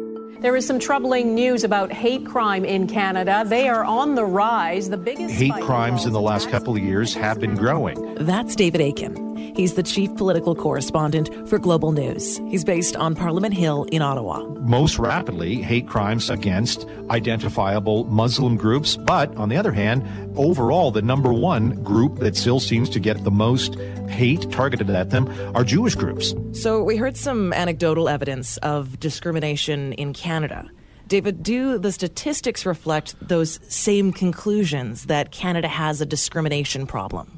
There 0.41 0.55
is 0.55 0.67
some 0.67 0.79
troubling 0.79 1.35
news 1.35 1.65
about 1.65 1.91
hate 1.91 2.27
crime 2.27 2.67
in 2.67 2.87
Canada. 2.87 3.45
They 3.47 3.67
are 3.71 3.83
on 3.83 4.15
the 4.15 4.27
rise. 4.27 4.91
The 4.91 4.99
biggest 4.99 5.35
hate 5.37 5.55
crimes 5.55 6.05
in 6.05 6.13
the 6.13 6.21
last 6.21 6.51
couple 6.51 6.77
of 6.77 6.83
years 6.83 7.15
have 7.15 7.41
been 7.41 7.55
growing. 7.55 8.17
That's 8.17 8.55
David 8.55 8.83
Akin. 8.83 9.28
He's 9.55 9.75
the 9.75 9.83
chief 9.83 10.15
political 10.17 10.55
correspondent 10.55 11.49
for 11.49 11.59
Global 11.59 11.93
News. 11.93 12.39
He's 12.49 12.65
based 12.65 12.97
on 12.97 13.15
Parliament 13.15 13.55
Hill 13.55 13.85
in 13.93 14.03
Ottawa. 14.03 14.45
Most 14.61 14.99
rapidly, 14.99 15.63
hate 15.63 15.89
crimes 15.89 16.31
against 16.31 16.87
identifiable 17.11 18.05
Muslim 18.05 18.57
groups, 18.57 18.97
but 18.97 19.35
on 19.37 19.49
the 19.49 19.57
other 19.57 19.73
hand, 19.73 20.05
overall, 20.37 20.91
the 20.91 21.03
number 21.03 21.33
one 21.33 21.83
group 21.83 22.19
that 22.19 22.37
still 22.37 22.61
seems 22.61 22.89
to 22.91 23.01
get 23.01 23.25
the 23.25 23.31
most 23.31 23.75
hate 24.09 24.51
targeted 24.51 24.91
at 24.91 25.11
them 25.11 25.29
are 25.55 25.65
Jewish 25.65 25.95
groups. 25.95 26.35
So 26.53 26.83
we 26.83 26.97
heard 26.97 27.17
some 27.17 27.53
anecdotal 27.53 28.09
evidence 28.09 28.57
of 28.59 28.99
discrimination 29.01 29.93
in 29.95 30.13
Canada. 30.13 30.71
David, 31.09 31.43
do 31.43 31.79
the 31.79 31.91
statistics 31.91 32.67
reflect 32.67 33.15
those 33.27 33.59
same 33.73 34.13
conclusions 34.13 35.07
that 35.07 35.31
Canada 35.31 35.67
has 35.67 36.03
a 36.03 36.07
discrimination 36.07 36.87
problem? 36.87 37.38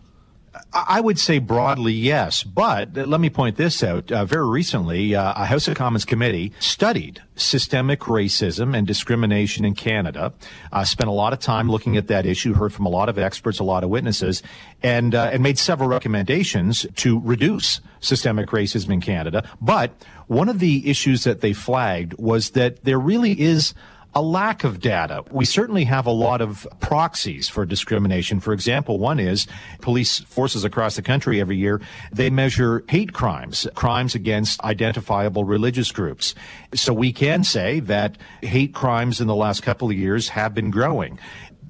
I 0.72 1.00
would 1.00 1.18
say 1.18 1.38
broadly, 1.38 1.92
yes. 1.92 2.44
But 2.44 2.94
let 2.94 3.20
me 3.20 3.28
point 3.28 3.56
this 3.56 3.82
out. 3.82 4.12
Uh, 4.12 4.24
very 4.24 4.48
recently, 4.48 5.14
uh, 5.14 5.32
a 5.36 5.44
House 5.44 5.66
of 5.66 5.76
Commons 5.76 6.04
committee 6.04 6.52
studied 6.60 7.22
systemic 7.34 8.00
racism 8.00 8.76
and 8.76 8.86
discrimination 8.86 9.64
in 9.64 9.74
Canada. 9.74 10.32
Uh, 10.72 10.84
spent 10.84 11.08
a 11.08 11.12
lot 11.12 11.32
of 11.32 11.40
time 11.40 11.68
looking 11.68 11.96
at 11.96 12.06
that 12.06 12.24
issue, 12.24 12.54
heard 12.54 12.72
from 12.72 12.86
a 12.86 12.88
lot 12.88 13.08
of 13.08 13.18
experts, 13.18 13.58
a 13.58 13.64
lot 13.64 13.82
of 13.82 13.90
witnesses, 13.90 14.42
and, 14.82 15.14
uh, 15.14 15.30
and 15.32 15.42
made 15.42 15.58
several 15.58 15.88
recommendations 15.88 16.86
to 16.96 17.18
reduce 17.20 17.80
systemic 18.00 18.50
racism 18.50 18.92
in 18.92 19.00
Canada. 19.00 19.48
But 19.60 19.92
one 20.28 20.48
of 20.48 20.60
the 20.60 20.88
issues 20.88 21.24
that 21.24 21.40
they 21.40 21.52
flagged 21.52 22.14
was 22.14 22.50
that 22.50 22.84
there 22.84 22.98
really 22.98 23.40
is 23.40 23.74
a 24.14 24.22
lack 24.22 24.64
of 24.64 24.80
data. 24.80 25.22
We 25.30 25.44
certainly 25.44 25.84
have 25.84 26.06
a 26.06 26.10
lot 26.10 26.40
of 26.40 26.66
proxies 26.80 27.48
for 27.48 27.64
discrimination. 27.64 28.40
For 28.40 28.52
example, 28.52 28.98
one 28.98 29.20
is 29.20 29.46
police 29.80 30.20
forces 30.20 30.64
across 30.64 30.96
the 30.96 31.02
country 31.02 31.40
every 31.40 31.56
year, 31.56 31.80
they 32.12 32.30
measure 32.30 32.84
hate 32.88 33.12
crimes, 33.12 33.68
crimes 33.74 34.14
against 34.14 34.60
identifiable 34.62 35.44
religious 35.44 35.92
groups. 35.92 36.34
So 36.74 36.92
we 36.92 37.12
can 37.12 37.44
say 37.44 37.80
that 37.80 38.18
hate 38.42 38.74
crimes 38.74 39.20
in 39.20 39.28
the 39.28 39.36
last 39.36 39.62
couple 39.62 39.90
of 39.90 39.96
years 39.96 40.28
have 40.30 40.54
been 40.54 40.70
growing. 40.70 41.18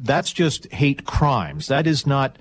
That's 0.03 0.33
just 0.33 0.73
hate 0.73 1.05
crimes. 1.05 1.69
That 1.69 1.87
is 1.87 2.07
not 2.07 2.39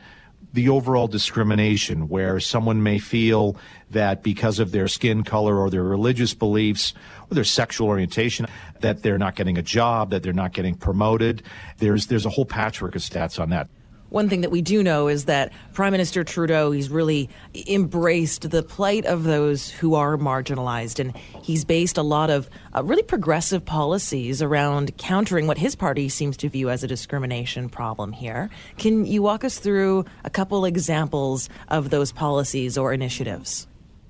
the 0.53 0.69
overall 0.69 1.07
discrimination 1.07 2.07
where 2.07 2.39
someone 2.39 2.81
may 2.81 2.97
feel 2.97 3.55
that 3.91 4.23
because 4.23 4.59
of 4.59 4.71
their 4.71 4.87
skin 4.87 5.23
color 5.23 5.57
or 5.57 5.69
their 5.69 5.83
religious 5.83 6.33
beliefs 6.33 6.93
or 7.29 7.35
their 7.35 7.43
sexual 7.43 7.87
orientation 7.87 8.45
that 8.81 9.03
they're 9.03 9.17
not 9.17 9.35
getting 9.35 9.57
a 9.57 9.61
job, 9.61 10.11
that 10.11 10.23
they're 10.23 10.33
not 10.33 10.53
getting 10.53 10.75
promoted. 10.75 11.43
There's 11.77 12.07
there's 12.07 12.25
a 12.25 12.29
whole 12.29 12.45
patchwork 12.45 12.95
of 12.95 13.01
stats 13.01 13.39
on 13.39 13.49
that. 13.49 13.69
One 14.09 14.27
thing 14.27 14.41
that 14.41 14.49
we 14.49 14.61
do 14.61 14.81
know 14.81 15.07
is 15.07 15.25
that 15.25 15.51
Prime 15.73 15.91
Minister 15.91 16.23
Trudeau, 16.23 16.71
he's 16.71 16.89
really 16.89 17.29
embraced 17.67 18.49
the 18.49 18.63
plight 18.63 19.05
of 19.05 19.23
those 19.23 19.69
who 19.69 19.95
are 19.95 20.17
marginalized. 20.17 20.99
And 20.99 21.15
he's 21.43 21.63
based 21.63 21.97
a 21.97 22.01
lot 22.01 22.29
of 22.29 22.49
uh, 22.75 22.83
really 22.83 23.03
progressive 23.03 23.63
policies 23.63 24.41
around 24.41 24.97
countering 24.97 25.45
what 25.45 25.57
his 25.57 25.75
party 25.75 26.09
seems 26.09 26.37
to 26.37 26.49
view 26.49 26.69
as 26.69 26.83
a 26.83 26.87
discrimination 26.87 27.69
problem 27.69 28.11
here. 28.11 28.49
Can 28.77 29.05
you 29.05 29.21
walk 29.21 29.43
us 29.43 29.59
through 29.59 30.05
a 30.23 30.29
couple 30.29 30.65
examples 30.65 31.49
of 31.67 31.91
those 31.91 32.11
policies 32.11 32.77
or 32.77 32.93
initiatives? 32.93 33.67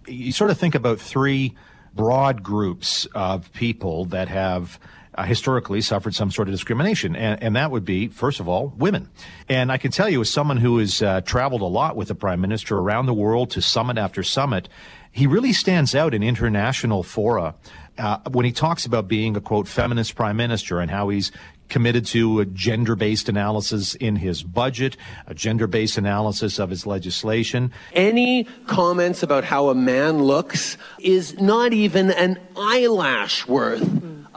You 0.08 0.32
sort 0.32 0.50
of 0.50 0.58
think 0.58 0.75
about 0.75 1.00
three 1.00 1.56
broad 1.94 2.41
groups 2.41 3.06
of 3.15 3.51
people 3.53 4.06
that 4.06 4.27
have 4.29 4.79
uh, 5.16 5.24
historically 5.24 5.82
suffered 5.82 6.13
some 6.13 6.32
sort 6.32 6.48
of 6.48 6.54
discrimination. 6.54 7.16
And, 7.16 7.42
and, 7.42 7.56
that 7.56 7.72
would 7.72 7.86
be, 7.86 8.08
first 8.08 8.39
of 8.39 8.48
all, 8.48 8.74
women. 8.78 9.10
And 9.48 9.72
I 9.72 9.78
can 9.78 9.92
tell 9.92 10.10
you, 10.10 10.22
as 10.22 10.30
someone 10.30 10.58
who 10.58 10.78
has 10.78 11.01
uh, 11.01 11.22
traveled 11.22 11.62
a 11.62 11.66
lot 11.66 11.96
with 11.96 12.08
the 12.08 12.16
prime 12.16 12.42
minister 12.42 12.78
around 12.78 13.06
the 13.08 13.13
world 13.13 13.51
to 13.51 13.62
summit 13.62 13.98
after 13.98 14.24
summit, 14.24 14.70
he 15.12 15.28
really 15.28 15.54
stands 15.54 15.96
out 15.96 16.13
in 16.13 16.22
international 16.22 17.04
fora 17.04 17.56
uh, 17.98 18.20
when 18.32 18.46
he 18.46 18.51
talks 18.51 18.86
about 18.86 19.08
being 19.08 19.36
a 19.36 19.42
quote 19.42 19.68
feminist 19.68 20.16
prime 20.16 20.38
minister 20.38 20.80
and 20.80 20.89
how 20.89 21.10
he's 21.10 21.32
committed 21.68 22.06
to 22.06 22.39
a 22.39 22.46
gender-based 22.46 23.30
analysis 23.30 23.94
in 23.96 24.16
his 24.16 24.42
budget, 24.42 24.98
a 25.28 25.34
gender-based 25.34 25.98
analysis 25.98 26.60
of 26.60 26.70
his 26.70 26.86
legislation. 26.86 27.72
Any 27.94 28.46
comments 28.66 29.22
about 29.22 29.44
how 29.44 29.70
a 29.70 29.75
man 29.75 30.24
looks 30.24 30.78
is 31.00 31.39
not 31.39 31.74
even 31.74 32.12
an 32.12 32.39
eyelash 32.58 33.48
worth 33.48 33.88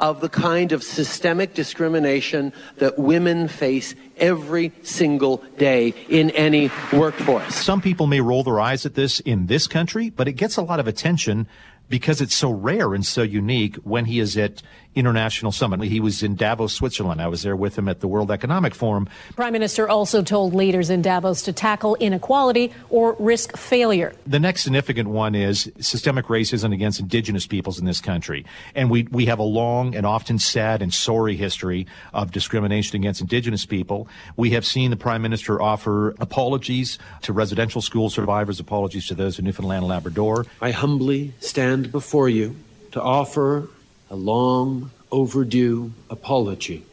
of 0.03 0.21
the 0.21 0.29
kind 0.29 0.73
of 0.73 0.83
systemic 0.83 1.55
discrimination 1.55 2.53
that 2.79 2.99
women 2.99 3.47
face 3.47 3.95
every 4.17 4.73
single 4.83 5.39
day 5.57 5.95
in 6.09 6.31
any 6.33 6.71
workforce. 6.93 7.55
Some 7.55 7.81
people 7.81 8.09
may 8.09 8.21
roll 8.21 8.43
their 8.43 8.61
eyes 8.61 8.85
at 8.85 8.95
this 8.95 9.21
in 9.21 9.47
this 9.47 9.69
country, 9.69 10.11
but 10.11 10.27
it 10.27 10.33
gets 10.33 10.57
a 10.57 10.63
lot 10.63 10.81
of 10.81 10.89
attention 10.89 11.47
because 11.89 12.21
it's 12.21 12.35
so 12.35 12.51
rare 12.51 12.95
and 12.95 13.07
so 13.07 13.23
unique 13.23 13.77
when 13.77 14.07
he 14.07 14.19
is 14.19 14.37
at 14.37 14.63
international 14.95 15.53
summit. 15.53 15.83
He 15.83 16.01
was 16.01 16.23
in 16.23 16.35
Davos, 16.35 16.73
Switzerland. 16.73 17.23
I 17.23 17.29
was 17.29 17.43
there 17.43 17.57
with 17.57 17.77
him 17.77 17.89
at 17.89 18.01
the 18.01 18.09
World 18.09 18.31
Economic 18.31 18.75
Forum. 18.75 19.09
Prime 19.37 19.53
Minister 19.53 19.89
also 19.89 20.23
told 20.23 20.55
leaders 20.55 20.91
in 20.91 21.03
Davos 21.03 21.43
to 21.43 21.53
tackle 21.53 21.97
inequality 22.01 22.73
or 22.91 23.17
risk 23.19 23.57
failure. 23.57 24.13
The 24.27 24.41
next 24.41 24.63
significant 24.63 25.09
one 25.09 25.35
is 25.35 25.71
systemic 25.81 26.27
racism 26.27 26.73
against 26.73 27.01
indigenous 27.01 27.47
peoples 27.47 27.79
in 27.79 27.87
this 27.87 28.01
country. 28.01 28.45
And 28.75 28.91
we, 28.91 29.05
we 29.05 29.27
have 29.27 29.39
a 29.39 29.45
long 29.45 29.95
and 29.95 30.05
often 30.05 30.39
sad 30.39 30.83
and 30.83 30.93
sorry 30.93 31.37
history 31.37 31.87
of 32.13 32.31
discrimination 32.31 32.97
against 32.97 33.21
indigenous 33.21 33.65
people. 33.65 34.09
We 34.37 34.51
have 34.51 34.67
seen 34.67 34.91
the 34.91 34.97
Prime 34.97 35.23
Minister 35.23 35.61
offer 35.61 36.15
apologies 36.19 36.99
to 37.23 37.33
residential 37.33 37.81
school 37.81 38.11
survivors, 38.11 38.61
apologies 38.61 39.07
to 39.07 39.15
those 39.15 39.39
in 39.39 39.45
Newfoundland 39.45 39.83
and 39.83 39.89
Labrador. 39.89 40.47
I 40.61 40.71
humbly 40.71 41.33
stand 41.41 41.91
before 41.91 42.29
you 42.29 42.57
to 42.93 43.03
offer 43.03 43.69
a 44.13 44.17
long 44.17 44.91
overdue 45.11 45.91
apology 46.11 46.85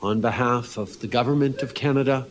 on 0.00 0.20
behalf 0.20 0.76
of 0.78 1.00
the 1.00 1.08
Government 1.08 1.60
of 1.60 1.74
Canada 1.74 2.28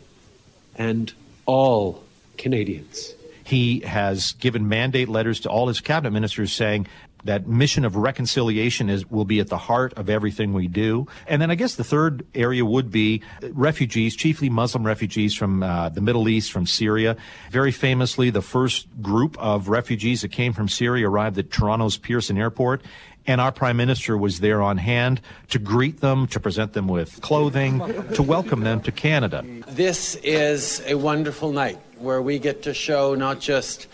and 0.74 1.12
all 1.44 2.02
Canadians. 2.38 3.12
He 3.44 3.80
has 3.80 4.32
given 4.32 4.68
mandate 4.68 5.10
letters 5.10 5.40
to 5.40 5.50
all 5.50 5.68
his 5.68 5.80
cabinet 5.80 6.12
ministers 6.12 6.50
saying 6.50 6.86
that 7.24 7.46
mission 7.46 7.84
of 7.84 7.94
reconciliation 7.94 8.88
is 8.88 9.08
will 9.08 9.24
be 9.24 9.38
at 9.38 9.48
the 9.48 9.58
heart 9.58 9.92
of 9.94 10.10
everything 10.10 10.52
we 10.52 10.66
do. 10.66 11.06
And 11.26 11.40
then 11.40 11.50
I 11.50 11.54
guess 11.54 11.74
the 11.74 11.84
third 11.84 12.26
area 12.34 12.64
would 12.64 12.90
be 12.90 13.22
refugees, 13.50 14.16
chiefly 14.16 14.48
Muslim 14.48 14.84
refugees 14.84 15.34
from 15.34 15.62
uh, 15.62 15.90
the 15.90 16.00
Middle 16.00 16.28
East, 16.28 16.50
from 16.50 16.66
Syria. 16.66 17.16
Very 17.50 17.70
famously, 17.70 18.30
the 18.30 18.42
first 18.42 18.88
group 19.00 19.36
of 19.38 19.68
refugees 19.68 20.22
that 20.22 20.32
came 20.32 20.52
from 20.52 20.68
Syria 20.68 21.08
arrived 21.08 21.38
at 21.38 21.50
Toronto's 21.50 21.96
Pearson 21.96 22.38
Airport 22.38 22.82
and 23.26 23.40
our 23.40 23.52
prime 23.52 23.76
minister 23.76 24.16
was 24.16 24.40
there 24.40 24.62
on 24.62 24.78
hand 24.78 25.20
to 25.50 25.58
greet 25.58 26.00
them, 26.00 26.26
to 26.28 26.40
present 26.40 26.72
them 26.72 26.88
with 26.88 27.20
clothing, 27.20 27.80
to 28.14 28.22
welcome 28.22 28.62
them 28.62 28.80
to 28.82 28.92
Canada. 28.92 29.44
This 29.68 30.16
is 30.16 30.82
a 30.86 30.94
wonderful 30.94 31.52
night 31.52 31.78
where 31.98 32.20
we 32.20 32.38
get 32.38 32.62
to 32.62 32.74
show 32.74 33.14
not 33.14 33.40
just 33.40 33.86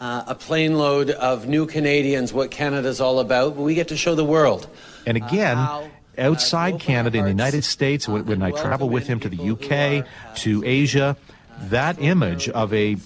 uh, 0.00 0.24
a 0.26 0.34
plane 0.34 0.76
load 0.76 1.10
of 1.10 1.46
new 1.46 1.66
Canadians 1.66 2.32
what 2.32 2.50
Canada's 2.50 3.00
all 3.00 3.18
about, 3.18 3.56
but 3.56 3.62
we 3.62 3.74
get 3.74 3.88
to 3.88 3.96
show 3.96 4.14
the 4.14 4.24
world. 4.24 4.68
And 5.06 5.16
again, 5.16 5.56
uh, 5.56 5.88
outside 6.18 6.80
Canada, 6.80 7.18
in 7.18 7.24
the 7.24 7.30
United 7.30 7.64
States, 7.64 8.08
when, 8.08 8.26
when 8.26 8.42
I 8.42 8.50
travel 8.50 8.88
with 8.88 9.06
him 9.06 9.20
to 9.20 9.28
the 9.28 9.50
UK, 9.50 10.06
to 10.36 10.62
Asia, 10.64 11.16
that 11.62 12.00
image 12.00 12.48
of 12.48 12.72
a 12.72 12.96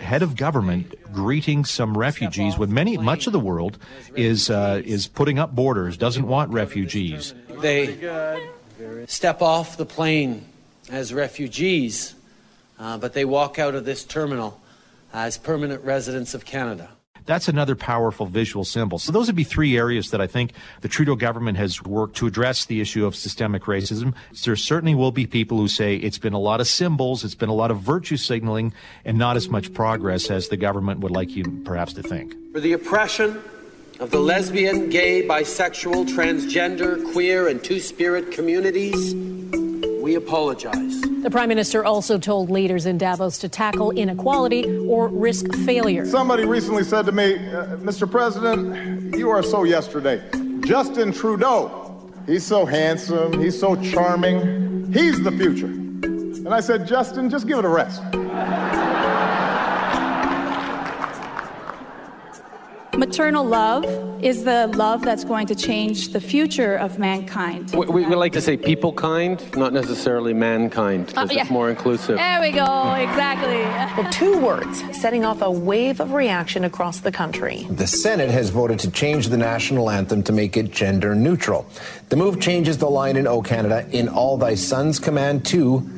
head 0.00 0.22
of 0.22 0.36
government 0.36 0.94
greeting 1.12 1.64
some 1.64 1.96
refugees 1.96 2.58
when 2.58 2.72
many 2.72 2.98
much 2.98 3.26
of 3.26 3.32
the 3.32 3.40
world 3.40 3.78
is 4.16 4.50
uh, 4.50 4.82
is 4.84 5.06
putting 5.06 5.38
up 5.38 5.54
borders 5.54 5.96
doesn't 5.96 6.26
want 6.26 6.50
refugees. 6.52 7.34
They 7.60 8.48
step 9.06 9.42
off 9.42 9.76
the 9.76 9.86
plane 9.86 10.46
as 10.90 11.14
refugees 11.14 12.14
uh, 12.78 12.98
but 12.98 13.12
they 13.12 13.24
walk 13.24 13.58
out 13.58 13.74
of 13.74 13.84
this 13.84 14.04
terminal 14.04 14.60
as 15.12 15.38
permanent 15.38 15.84
residents 15.84 16.34
of 16.34 16.44
Canada 16.44 16.90
that's 17.26 17.48
another 17.48 17.74
powerful 17.74 18.26
visual 18.26 18.64
symbol. 18.64 18.98
So 18.98 19.12
those 19.12 19.26
would 19.26 19.36
be 19.36 19.44
three 19.44 19.76
areas 19.76 20.10
that 20.10 20.20
I 20.20 20.26
think 20.26 20.52
the 20.82 20.88
Trudeau 20.88 21.16
government 21.16 21.58
has 21.58 21.82
worked 21.82 22.16
to 22.18 22.26
address 22.26 22.66
the 22.66 22.80
issue 22.80 23.06
of 23.06 23.16
systemic 23.16 23.62
racism. 23.62 24.14
There 24.44 24.56
certainly 24.56 24.94
will 24.94 25.12
be 25.12 25.26
people 25.26 25.58
who 25.58 25.68
say 25.68 25.96
it's 25.96 26.18
been 26.18 26.34
a 26.34 26.38
lot 26.38 26.60
of 26.60 26.66
symbols, 26.66 27.24
it's 27.24 27.34
been 27.34 27.48
a 27.48 27.54
lot 27.54 27.70
of 27.70 27.80
virtue 27.80 28.16
signaling, 28.16 28.72
and 29.04 29.16
not 29.18 29.36
as 29.36 29.48
much 29.48 29.72
progress 29.72 30.30
as 30.30 30.48
the 30.48 30.56
government 30.56 31.00
would 31.00 31.12
like 31.12 31.34
you 31.34 31.44
perhaps 31.64 31.94
to 31.94 32.02
think. 32.02 32.34
For 32.52 32.60
the 32.60 32.72
oppression 32.72 33.42
of 34.00 34.10
the 34.10 34.20
lesbian, 34.20 34.90
gay, 34.90 35.26
bisexual, 35.26 36.08
transgender, 36.08 37.12
queer, 37.12 37.48
and 37.48 37.62
two 37.62 37.80
spirit 37.80 38.32
communities, 38.32 39.14
we 40.04 40.16
apologize. 40.16 41.00
The 41.00 41.30
Prime 41.30 41.48
Minister 41.48 41.82
also 41.82 42.18
told 42.18 42.50
leaders 42.50 42.84
in 42.84 42.98
Davos 42.98 43.38
to 43.38 43.48
tackle 43.48 43.90
inequality 43.92 44.68
or 44.86 45.08
risk 45.08 45.50
failure. 45.64 46.04
Somebody 46.04 46.44
recently 46.44 46.84
said 46.84 47.06
to 47.06 47.12
me, 47.12 47.36
uh, 47.36 47.78
Mr. 47.78 48.08
President, 48.08 49.16
you 49.16 49.30
are 49.30 49.42
so 49.42 49.64
yesterday. 49.64 50.22
Justin 50.60 51.10
Trudeau, 51.10 52.12
he's 52.26 52.44
so 52.44 52.66
handsome, 52.66 53.40
he's 53.40 53.58
so 53.58 53.76
charming, 53.82 54.92
he's 54.92 55.22
the 55.22 55.32
future. 55.32 55.68
And 55.68 56.52
I 56.52 56.60
said, 56.60 56.86
Justin, 56.86 57.30
just 57.30 57.48
give 57.48 57.58
it 57.58 57.64
a 57.64 57.68
rest. 57.68 58.02
Maternal 62.96 63.44
love 63.44 63.84
is 64.22 64.44
the 64.44 64.68
love 64.68 65.02
that's 65.02 65.24
going 65.24 65.46
to 65.48 65.54
change 65.54 66.08
the 66.08 66.20
future 66.20 66.76
of 66.76 66.98
mankind. 66.98 67.72
We, 67.72 67.86
we, 67.86 68.06
we 68.06 68.14
like 68.14 68.32
to 68.34 68.40
say 68.40 68.56
people 68.56 68.92
kind, 68.92 69.42
not 69.56 69.72
necessarily 69.72 70.32
mankind, 70.32 71.08
because 71.08 71.30
uh, 71.30 71.34
yeah. 71.34 71.42
it's 71.42 71.50
more 71.50 71.68
inclusive. 71.68 72.16
There 72.16 72.40
we 72.40 72.52
go, 72.52 72.94
exactly. 72.94 73.58
well, 74.02 74.12
two 74.12 74.38
words 74.38 74.82
setting 74.96 75.24
off 75.24 75.42
a 75.42 75.50
wave 75.50 76.00
of 76.00 76.12
reaction 76.12 76.64
across 76.64 77.00
the 77.00 77.10
country. 77.10 77.66
The 77.70 77.86
Senate 77.86 78.30
has 78.30 78.50
voted 78.50 78.78
to 78.80 78.90
change 78.90 79.28
the 79.28 79.38
national 79.38 79.90
anthem 79.90 80.22
to 80.22 80.32
make 80.32 80.56
it 80.56 80.70
gender 80.70 81.14
neutral. 81.14 81.66
The 82.10 82.16
move 82.16 82.40
changes 82.40 82.78
the 82.78 82.88
line 82.88 83.16
in 83.16 83.26
O 83.26 83.42
Canada 83.42 83.86
in 83.90 84.08
all 84.08 84.38
thy 84.38 84.54
sons 84.54 85.00
command 85.00 85.44
to 85.46 85.88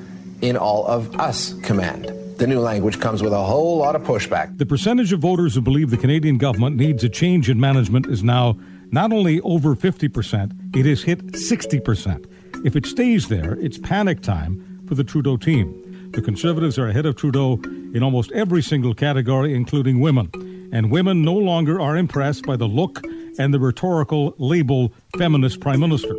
in 0.41 0.57
all 0.57 0.87
of 0.87 1.21
us 1.21 1.53
command. 1.63 2.26
The 2.37 2.47
new 2.47 2.61
language 2.61 3.01
comes 3.01 3.23
with 3.23 3.33
a 3.33 3.43
whole 3.43 3.79
lot 3.79 3.97
of 3.97 4.03
pushback. 4.03 4.59
The 4.59 4.67
percentage 4.67 5.11
of 5.13 5.21
voters 5.21 5.55
who 5.55 5.63
believe 5.63 5.89
the 5.89 5.97
Canadian 5.97 6.37
government 6.37 6.77
needs 6.77 7.03
a 7.03 7.09
change 7.09 7.49
in 7.49 7.59
management 7.59 8.07
is 8.09 8.23
now 8.23 8.59
not 8.91 9.11
only 9.11 9.41
over 9.41 9.75
50%, 9.75 10.77
it 10.77 10.85
has 10.85 11.03
hit 11.03 11.33
60%. 11.33 12.27
If 12.63 12.77
it 12.77 12.85
stays 12.85 13.29
there, 13.29 13.55
it's 13.55 13.79
panic 13.79 14.21
time 14.21 14.85
for 14.87 14.95
the 14.95 15.03
Trudeau 15.03 15.39
team. 15.39 16.11
The 16.13 16.21
Conservatives 16.21 16.79
are 16.79 16.89
ahead 16.89 17.07
of 17.07 17.17
Trudeau 17.17 17.59
in 17.95 18.03
almost 18.03 18.31
every 18.33 18.63
single 18.63 18.93
category, 18.93 19.55
including 19.55 20.01
women. 20.01 20.31
And 20.73 20.91
women 20.91 21.23
no 21.23 21.35
longer 21.35 21.81
are 21.81 21.97
impressed 21.97 22.45
by 22.45 22.57
the 22.57 22.69
look 22.69 23.01
and 23.39 23.55
the 23.55 23.61
rhetorical 23.61 24.35
label 24.37 24.93
feminist 25.17 25.61
prime 25.61 25.81
minister. 25.81 26.15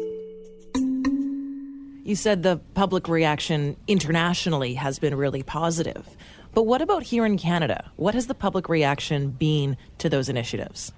You 2.08 2.16
said 2.16 2.42
the 2.42 2.56
public 2.74 3.10
reaction 3.10 3.76
internationally 3.86 4.76
has 4.76 4.98
been 4.98 5.14
really 5.14 5.44
positive. 5.44 6.08
But 6.54 6.64
what 6.64 6.82
about 6.82 7.04
here 7.04 7.26
in 7.26 7.38
Canada? 7.38 7.92
What 7.98 8.14
has 8.14 8.28
the 8.28 8.34
public 8.34 8.70
reaction 8.70 9.32
been 9.32 9.76
to 9.98 10.08
those 10.08 10.30
initiatives? 10.30 10.94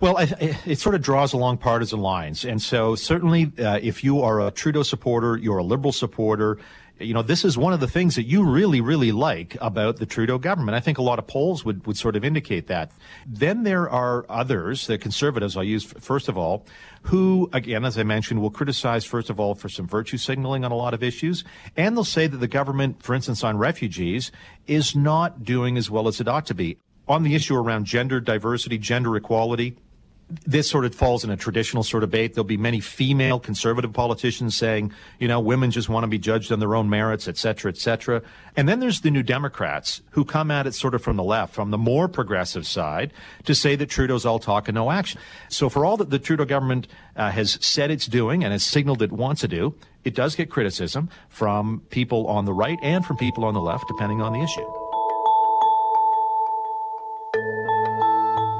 Well, 0.00 0.16
it 0.18 0.80
sort 0.80 0.96
of 0.96 1.02
draws 1.02 1.32
along 1.32 1.58
partisan 1.58 2.00
lines. 2.00 2.44
And 2.44 2.60
so, 2.60 2.96
certainly, 2.96 3.52
uh, 3.56 3.78
if 3.80 4.02
you 4.02 4.20
are 4.22 4.40
a 4.40 4.50
Trudeau 4.50 4.82
supporter, 4.82 5.36
you're 5.36 5.58
a 5.58 5.62
Liberal 5.62 5.92
supporter, 5.92 6.58
you 7.00 7.14
know, 7.14 7.22
this 7.22 7.44
is 7.44 7.56
one 7.56 7.72
of 7.72 7.80
the 7.80 7.88
things 7.88 8.16
that 8.16 8.24
you 8.24 8.44
really, 8.44 8.80
really 8.80 9.12
like 9.12 9.56
about 9.60 9.96
the 9.96 10.06
Trudeau 10.06 10.38
government. 10.38 10.76
I 10.76 10.80
think 10.80 10.98
a 10.98 11.02
lot 11.02 11.18
of 11.18 11.26
polls 11.26 11.64
would, 11.64 11.86
would 11.86 11.96
sort 11.96 12.16
of 12.16 12.24
indicate 12.24 12.66
that. 12.66 12.92
Then 13.26 13.62
there 13.62 13.88
are 13.88 14.26
others, 14.28 14.86
the 14.86 14.98
conservatives, 14.98 15.56
I'll 15.56 15.64
use 15.64 15.84
first 15.84 16.28
of 16.28 16.36
all, 16.36 16.66
who, 17.02 17.48
again, 17.52 17.84
as 17.84 17.96
I 17.96 18.02
mentioned, 18.02 18.42
will 18.42 18.50
criticize, 18.50 19.04
first 19.04 19.30
of 19.30 19.40
all, 19.40 19.54
for 19.54 19.68
some 19.68 19.86
virtue 19.86 20.18
signaling 20.18 20.64
on 20.64 20.72
a 20.72 20.76
lot 20.76 20.92
of 20.92 21.02
issues. 21.02 21.44
And 21.76 21.96
they'll 21.96 22.04
say 22.04 22.26
that 22.26 22.36
the 22.36 22.48
government, 22.48 23.02
for 23.02 23.14
instance, 23.14 23.42
on 23.42 23.56
refugees, 23.56 24.30
is 24.66 24.94
not 24.94 25.44
doing 25.44 25.78
as 25.78 25.90
well 25.90 26.08
as 26.08 26.20
it 26.20 26.28
ought 26.28 26.46
to 26.46 26.54
be. 26.54 26.76
On 27.08 27.22
the 27.22 27.34
issue 27.34 27.56
around 27.56 27.86
gender 27.86 28.20
diversity, 28.20 28.78
gender 28.78 29.16
equality, 29.16 29.76
this 30.46 30.68
sort 30.68 30.84
of 30.84 30.94
falls 30.94 31.24
in 31.24 31.30
a 31.30 31.36
traditional 31.36 31.82
sort 31.82 32.02
of 32.02 32.10
debate. 32.10 32.34
There'll 32.34 32.44
be 32.44 32.56
many 32.56 32.80
female 32.80 33.40
conservative 33.40 33.92
politicians 33.92 34.56
saying, 34.56 34.92
you 35.18 35.28
know, 35.28 35.40
women 35.40 35.70
just 35.70 35.88
want 35.88 36.04
to 36.04 36.08
be 36.08 36.18
judged 36.18 36.52
on 36.52 36.60
their 36.60 36.74
own 36.74 36.88
merits, 36.88 37.28
et 37.28 37.36
cetera, 37.36 37.70
et 37.70 37.78
cetera. 37.78 38.22
And 38.56 38.68
then 38.68 38.80
there's 38.80 39.00
the 39.00 39.10
New 39.10 39.22
Democrats 39.22 40.02
who 40.10 40.24
come 40.24 40.50
at 40.50 40.66
it 40.66 40.74
sort 40.74 40.94
of 40.94 41.02
from 41.02 41.16
the 41.16 41.24
left, 41.24 41.54
from 41.54 41.70
the 41.70 41.78
more 41.78 42.08
progressive 42.08 42.66
side, 42.66 43.12
to 43.44 43.54
say 43.54 43.76
that 43.76 43.86
Trudeau's 43.86 44.24
all 44.24 44.38
talk 44.38 44.68
and 44.68 44.74
no 44.74 44.90
action. 44.90 45.20
So 45.48 45.68
for 45.68 45.84
all 45.84 45.96
that 45.98 46.10
the 46.10 46.18
Trudeau 46.18 46.44
government 46.44 46.86
uh, 47.16 47.30
has 47.30 47.58
said 47.60 47.90
it's 47.90 48.06
doing 48.06 48.44
and 48.44 48.52
has 48.52 48.62
signaled 48.62 49.02
it 49.02 49.12
wants 49.12 49.40
to 49.42 49.48
do, 49.48 49.74
it 50.04 50.14
does 50.14 50.34
get 50.34 50.50
criticism 50.50 51.10
from 51.28 51.82
people 51.90 52.26
on 52.26 52.44
the 52.44 52.54
right 52.54 52.78
and 52.82 53.04
from 53.04 53.16
people 53.16 53.44
on 53.44 53.54
the 53.54 53.60
left, 53.60 53.84
depending 53.88 54.22
on 54.22 54.32
the 54.32 54.40
issue. 54.40 54.79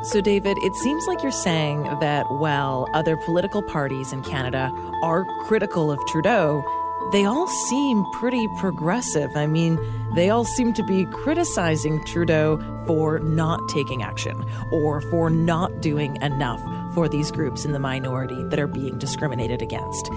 So, 0.02 0.23
David, 0.23 0.57
it 0.62 0.75
seems 0.76 1.07
like 1.07 1.23
you're 1.23 1.30
saying 1.30 1.83
that 2.00 2.25
while 2.30 2.88
other 2.95 3.19
political 3.19 3.62
parties 3.62 4.14
in 4.14 4.23
Canada 4.23 4.73
are 5.02 5.26
critical 5.42 5.92
of 5.92 5.99
Trudeau, 6.09 6.64
they 7.12 7.26
all 7.26 7.47
seem 7.69 8.04
pretty 8.14 8.47
progressive. 8.61 9.30
I 9.37 9.47
mean, 9.47 9.78
they 10.14 10.30
all 10.30 10.45
seem 10.45 10.73
to 10.75 10.83
be 10.85 11.04
criticizing 11.07 12.02
Trudeau 12.07 12.59
for 12.87 13.19
not 13.19 13.61
taking 13.69 14.02
action 14.02 14.42
or 14.73 15.02
for 15.02 15.28
not 15.28 15.83
doing 15.83 16.16
enough 16.23 16.62
for 16.95 17.07
these 17.07 17.30
groups 17.30 17.66
in 17.66 17.73
the 17.73 17.78
minority 17.78 18.42
that 18.45 18.59
are 18.59 18.66
being 18.66 18.99
discriminated 18.99 19.61
against. 19.61 20.09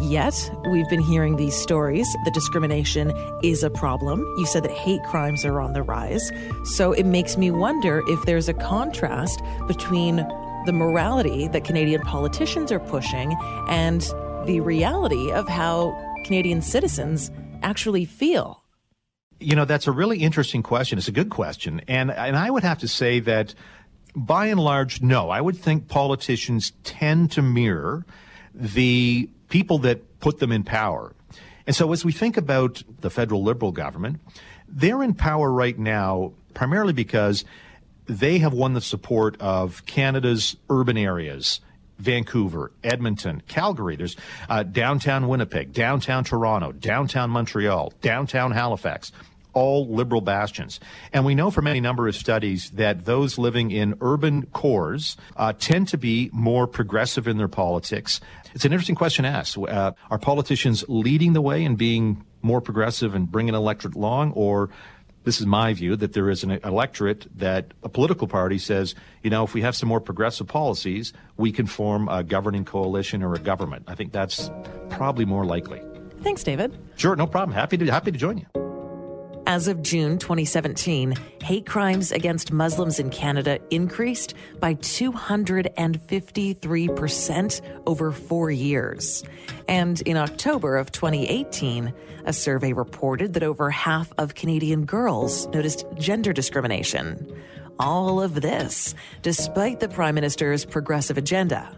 Yet, 0.00 0.50
we've 0.70 0.88
been 0.88 1.00
hearing 1.00 1.36
these 1.36 1.56
stories 1.56 2.06
that 2.24 2.34
discrimination 2.34 3.12
is 3.42 3.62
a 3.62 3.70
problem. 3.70 4.20
You 4.38 4.46
said 4.46 4.62
that 4.64 4.70
hate 4.70 5.02
crimes 5.04 5.44
are 5.44 5.60
on 5.60 5.72
the 5.72 5.82
rise. 5.82 6.30
So 6.64 6.92
it 6.92 7.06
makes 7.06 7.36
me 7.36 7.50
wonder 7.50 8.02
if 8.06 8.24
there's 8.26 8.48
a 8.48 8.54
contrast 8.54 9.40
between 9.66 10.16
the 10.66 10.72
morality 10.72 11.48
that 11.48 11.64
Canadian 11.64 12.02
politicians 12.02 12.70
are 12.70 12.80
pushing 12.80 13.34
and 13.68 14.02
the 14.46 14.60
reality 14.60 15.32
of 15.32 15.48
how 15.48 15.96
Canadian 16.24 16.60
citizens 16.60 17.30
actually 17.62 18.04
feel. 18.04 18.62
You 19.40 19.56
know, 19.56 19.64
that's 19.64 19.86
a 19.86 19.92
really 19.92 20.18
interesting 20.18 20.62
question. 20.62 20.98
It's 20.98 21.08
a 21.08 21.12
good 21.12 21.30
question. 21.30 21.80
And, 21.88 22.10
and 22.10 22.36
I 22.36 22.50
would 22.50 22.64
have 22.64 22.78
to 22.78 22.88
say 22.88 23.20
that 23.20 23.54
by 24.14 24.46
and 24.46 24.60
large, 24.60 25.00
no. 25.00 25.30
I 25.30 25.40
would 25.40 25.56
think 25.56 25.88
politicians 25.88 26.72
tend 26.84 27.32
to 27.32 27.42
mirror 27.42 28.04
the 28.54 29.28
people 29.48 29.78
that 29.78 30.20
put 30.20 30.38
them 30.38 30.52
in 30.52 30.62
power. 30.62 31.14
And 31.66 31.74
so 31.74 31.92
as 31.92 32.04
we 32.04 32.12
think 32.12 32.36
about 32.36 32.82
the 33.00 33.10
federal 33.10 33.42
liberal 33.42 33.72
government, 33.72 34.20
they're 34.68 35.02
in 35.02 35.14
power 35.14 35.50
right 35.50 35.78
now 35.78 36.32
primarily 36.54 36.92
because 36.92 37.44
they 38.06 38.38
have 38.38 38.52
won 38.52 38.74
the 38.74 38.80
support 38.80 39.40
of 39.40 39.84
Canada's 39.86 40.56
urban 40.70 40.96
areas. 40.96 41.60
Vancouver, 41.98 42.72
Edmonton, 42.84 43.42
Calgary. 43.48 43.96
There's 43.96 44.16
uh, 44.50 44.64
downtown 44.64 45.28
Winnipeg, 45.28 45.72
downtown 45.72 46.24
Toronto, 46.24 46.72
downtown 46.72 47.30
Montreal, 47.30 47.94
downtown 48.02 48.52
Halifax 48.52 49.12
all 49.56 49.88
liberal 49.88 50.20
bastions. 50.20 50.78
And 51.14 51.24
we 51.24 51.34
know 51.34 51.50
from 51.50 51.66
any 51.66 51.80
number 51.80 52.06
of 52.06 52.14
studies 52.14 52.70
that 52.72 53.06
those 53.06 53.38
living 53.38 53.70
in 53.70 53.96
urban 54.02 54.44
cores 54.52 55.16
uh, 55.34 55.54
tend 55.54 55.88
to 55.88 55.96
be 55.96 56.28
more 56.30 56.66
progressive 56.66 57.26
in 57.26 57.38
their 57.38 57.48
politics. 57.48 58.20
It's 58.56 58.64
an 58.64 58.72
interesting 58.72 58.94
question 58.94 59.24
to 59.24 59.28
ask. 59.28 59.58
Uh, 59.58 59.92
are 60.10 60.18
politicians 60.18 60.82
leading 60.88 61.34
the 61.34 61.42
way 61.42 61.62
and 61.62 61.76
being 61.76 62.24
more 62.40 62.62
progressive 62.62 63.14
and 63.14 63.30
bringing 63.30 63.54
electorate 63.54 63.94
along, 63.94 64.32
or 64.32 64.70
this 65.24 65.42
is 65.42 65.46
my 65.46 65.74
view 65.74 65.94
that 65.96 66.14
there 66.14 66.30
is 66.30 66.42
an 66.42 66.52
electorate 66.64 67.26
that 67.36 67.74
a 67.82 67.90
political 67.90 68.26
party 68.26 68.56
says, 68.56 68.94
you 69.22 69.28
know, 69.28 69.44
if 69.44 69.52
we 69.52 69.60
have 69.60 69.76
some 69.76 69.90
more 69.90 70.00
progressive 70.00 70.46
policies, 70.46 71.12
we 71.36 71.52
can 71.52 71.66
form 71.66 72.08
a 72.08 72.24
governing 72.24 72.64
coalition 72.64 73.22
or 73.22 73.34
a 73.34 73.38
government. 73.38 73.84
I 73.88 73.94
think 73.94 74.12
that's 74.12 74.50
probably 74.88 75.26
more 75.26 75.44
likely. 75.44 75.82
Thanks, 76.22 76.42
David. 76.42 76.78
Sure, 76.96 77.14
no 77.14 77.26
problem. 77.26 77.54
Happy 77.54 77.76
to 77.76 77.84
happy 77.92 78.10
to 78.10 78.16
join 78.16 78.38
you. 78.38 78.65
As 79.56 79.68
of 79.68 79.80
June 79.80 80.18
2017, 80.18 81.14
hate 81.42 81.64
crimes 81.64 82.12
against 82.12 82.52
Muslims 82.52 82.98
in 82.98 83.08
Canada 83.08 83.58
increased 83.70 84.34
by 84.60 84.74
253% 84.74 87.60
over 87.86 88.12
four 88.12 88.50
years. 88.50 89.24
And 89.66 89.98
in 90.02 90.18
October 90.18 90.76
of 90.76 90.92
2018, 90.92 91.90
a 92.26 92.34
survey 92.34 92.74
reported 92.74 93.32
that 93.32 93.42
over 93.42 93.70
half 93.70 94.12
of 94.18 94.34
Canadian 94.34 94.84
girls 94.84 95.46
noticed 95.46 95.86
gender 95.94 96.34
discrimination. 96.34 97.26
All 97.78 98.20
of 98.20 98.42
this, 98.42 98.94
despite 99.22 99.80
the 99.80 99.88
Prime 99.88 100.16
Minister's 100.16 100.66
progressive 100.66 101.16
agenda. 101.16 101.74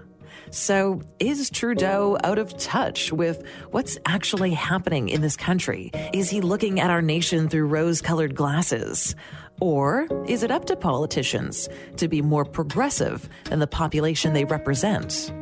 So, 0.50 1.02
is 1.18 1.50
Trudeau 1.50 2.16
out 2.24 2.38
of 2.38 2.56
touch 2.56 3.12
with 3.12 3.44
what's 3.70 3.98
actually 4.06 4.52
happening 4.52 5.08
in 5.08 5.20
this 5.20 5.36
country? 5.36 5.90
Is 6.12 6.30
he 6.30 6.40
looking 6.40 6.80
at 6.80 6.90
our 6.90 7.02
nation 7.02 7.48
through 7.48 7.66
rose 7.66 8.00
colored 8.00 8.34
glasses? 8.34 9.14
Or 9.60 10.06
is 10.26 10.42
it 10.42 10.50
up 10.50 10.66
to 10.66 10.76
politicians 10.76 11.68
to 11.96 12.08
be 12.08 12.22
more 12.22 12.44
progressive 12.44 13.28
than 13.44 13.58
the 13.58 13.66
population 13.66 14.32
they 14.32 14.44
represent? 14.44 15.32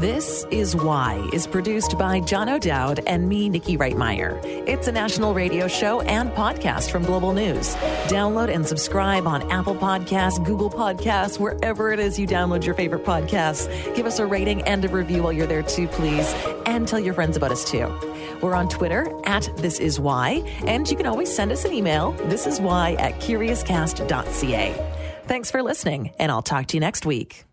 This 0.00 0.46
is 0.50 0.74
Why 0.74 1.28
is 1.34 1.46
produced 1.46 1.98
by 1.98 2.20
John 2.20 2.48
O'Dowd 2.48 3.00
and 3.06 3.28
me, 3.28 3.50
Nikki 3.50 3.76
Reitmeyer. 3.76 4.40
It's 4.66 4.88
a 4.88 4.92
national 4.92 5.34
radio 5.34 5.68
show 5.68 6.00
and 6.02 6.30
podcast 6.30 6.90
from 6.90 7.04
Global 7.04 7.34
News. 7.34 7.74
Download 8.06 8.52
and 8.52 8.66
subscribe 8.66 9.26
on 9.26 9.48
Apple 9.50 9.74
Podcasts, 9.74 10.42
Google 10.46 10.70
Podcasts, 10.70 11.38
wherever 11.38 11.92
it 11.92 12.00
is 12.00 12.18
you 12.18 12.26
download 12.26 12.64
your 12.64 12.74
favorite 12.74 13.04
podcasts. 13.04 13.68
Give 13.94 14.06
us 14.06 14.18
a 14.18 14.24
rating 14.24 14.62
and 14.62 14.82
a 14.82 14.88
review 14.88 15.24
while 15.24 15.32
you're 15.32 15.46
there 15.46 15.62
too, 15.62 15.86
please. 15.88 16.32
And 16.64 16.88
tell 16.88 17.00
your 17.00 17.12
friends 17.12 17.36
about 17.36 17.52
us 17.52 17.70
too. 17.70 17.92
We're 18.40 18.54
on 18.54 18.70
Twitter 18.70 19.12
at 19.24 19.50
This 19.58 19.78
Is 19.78 20.00
Why, 20.00 20.42
and 20.66 20.90
you 20.90 20.96
can 20.96 21.06
always 21.06 21.32
send 21.32 21.52
us 21.52 21.66
an 21.66 21.72
email. 21.72 22.12
This 22.28 22.46
is 22.46 22.62
why 22.62 22.94
at 22.94 23.20
curiouscast.ca. 23.20 25.22
Thanks 25.26 25.50
for 25.50 25.62
listening, 25.62 26.12
and 26.18 26.32
I'll 26.32 26.42
talk 26.42 26.66
to 26.68 26.76
you 26.76 26.80
next 26.80 27.04
week. 27.04 27.44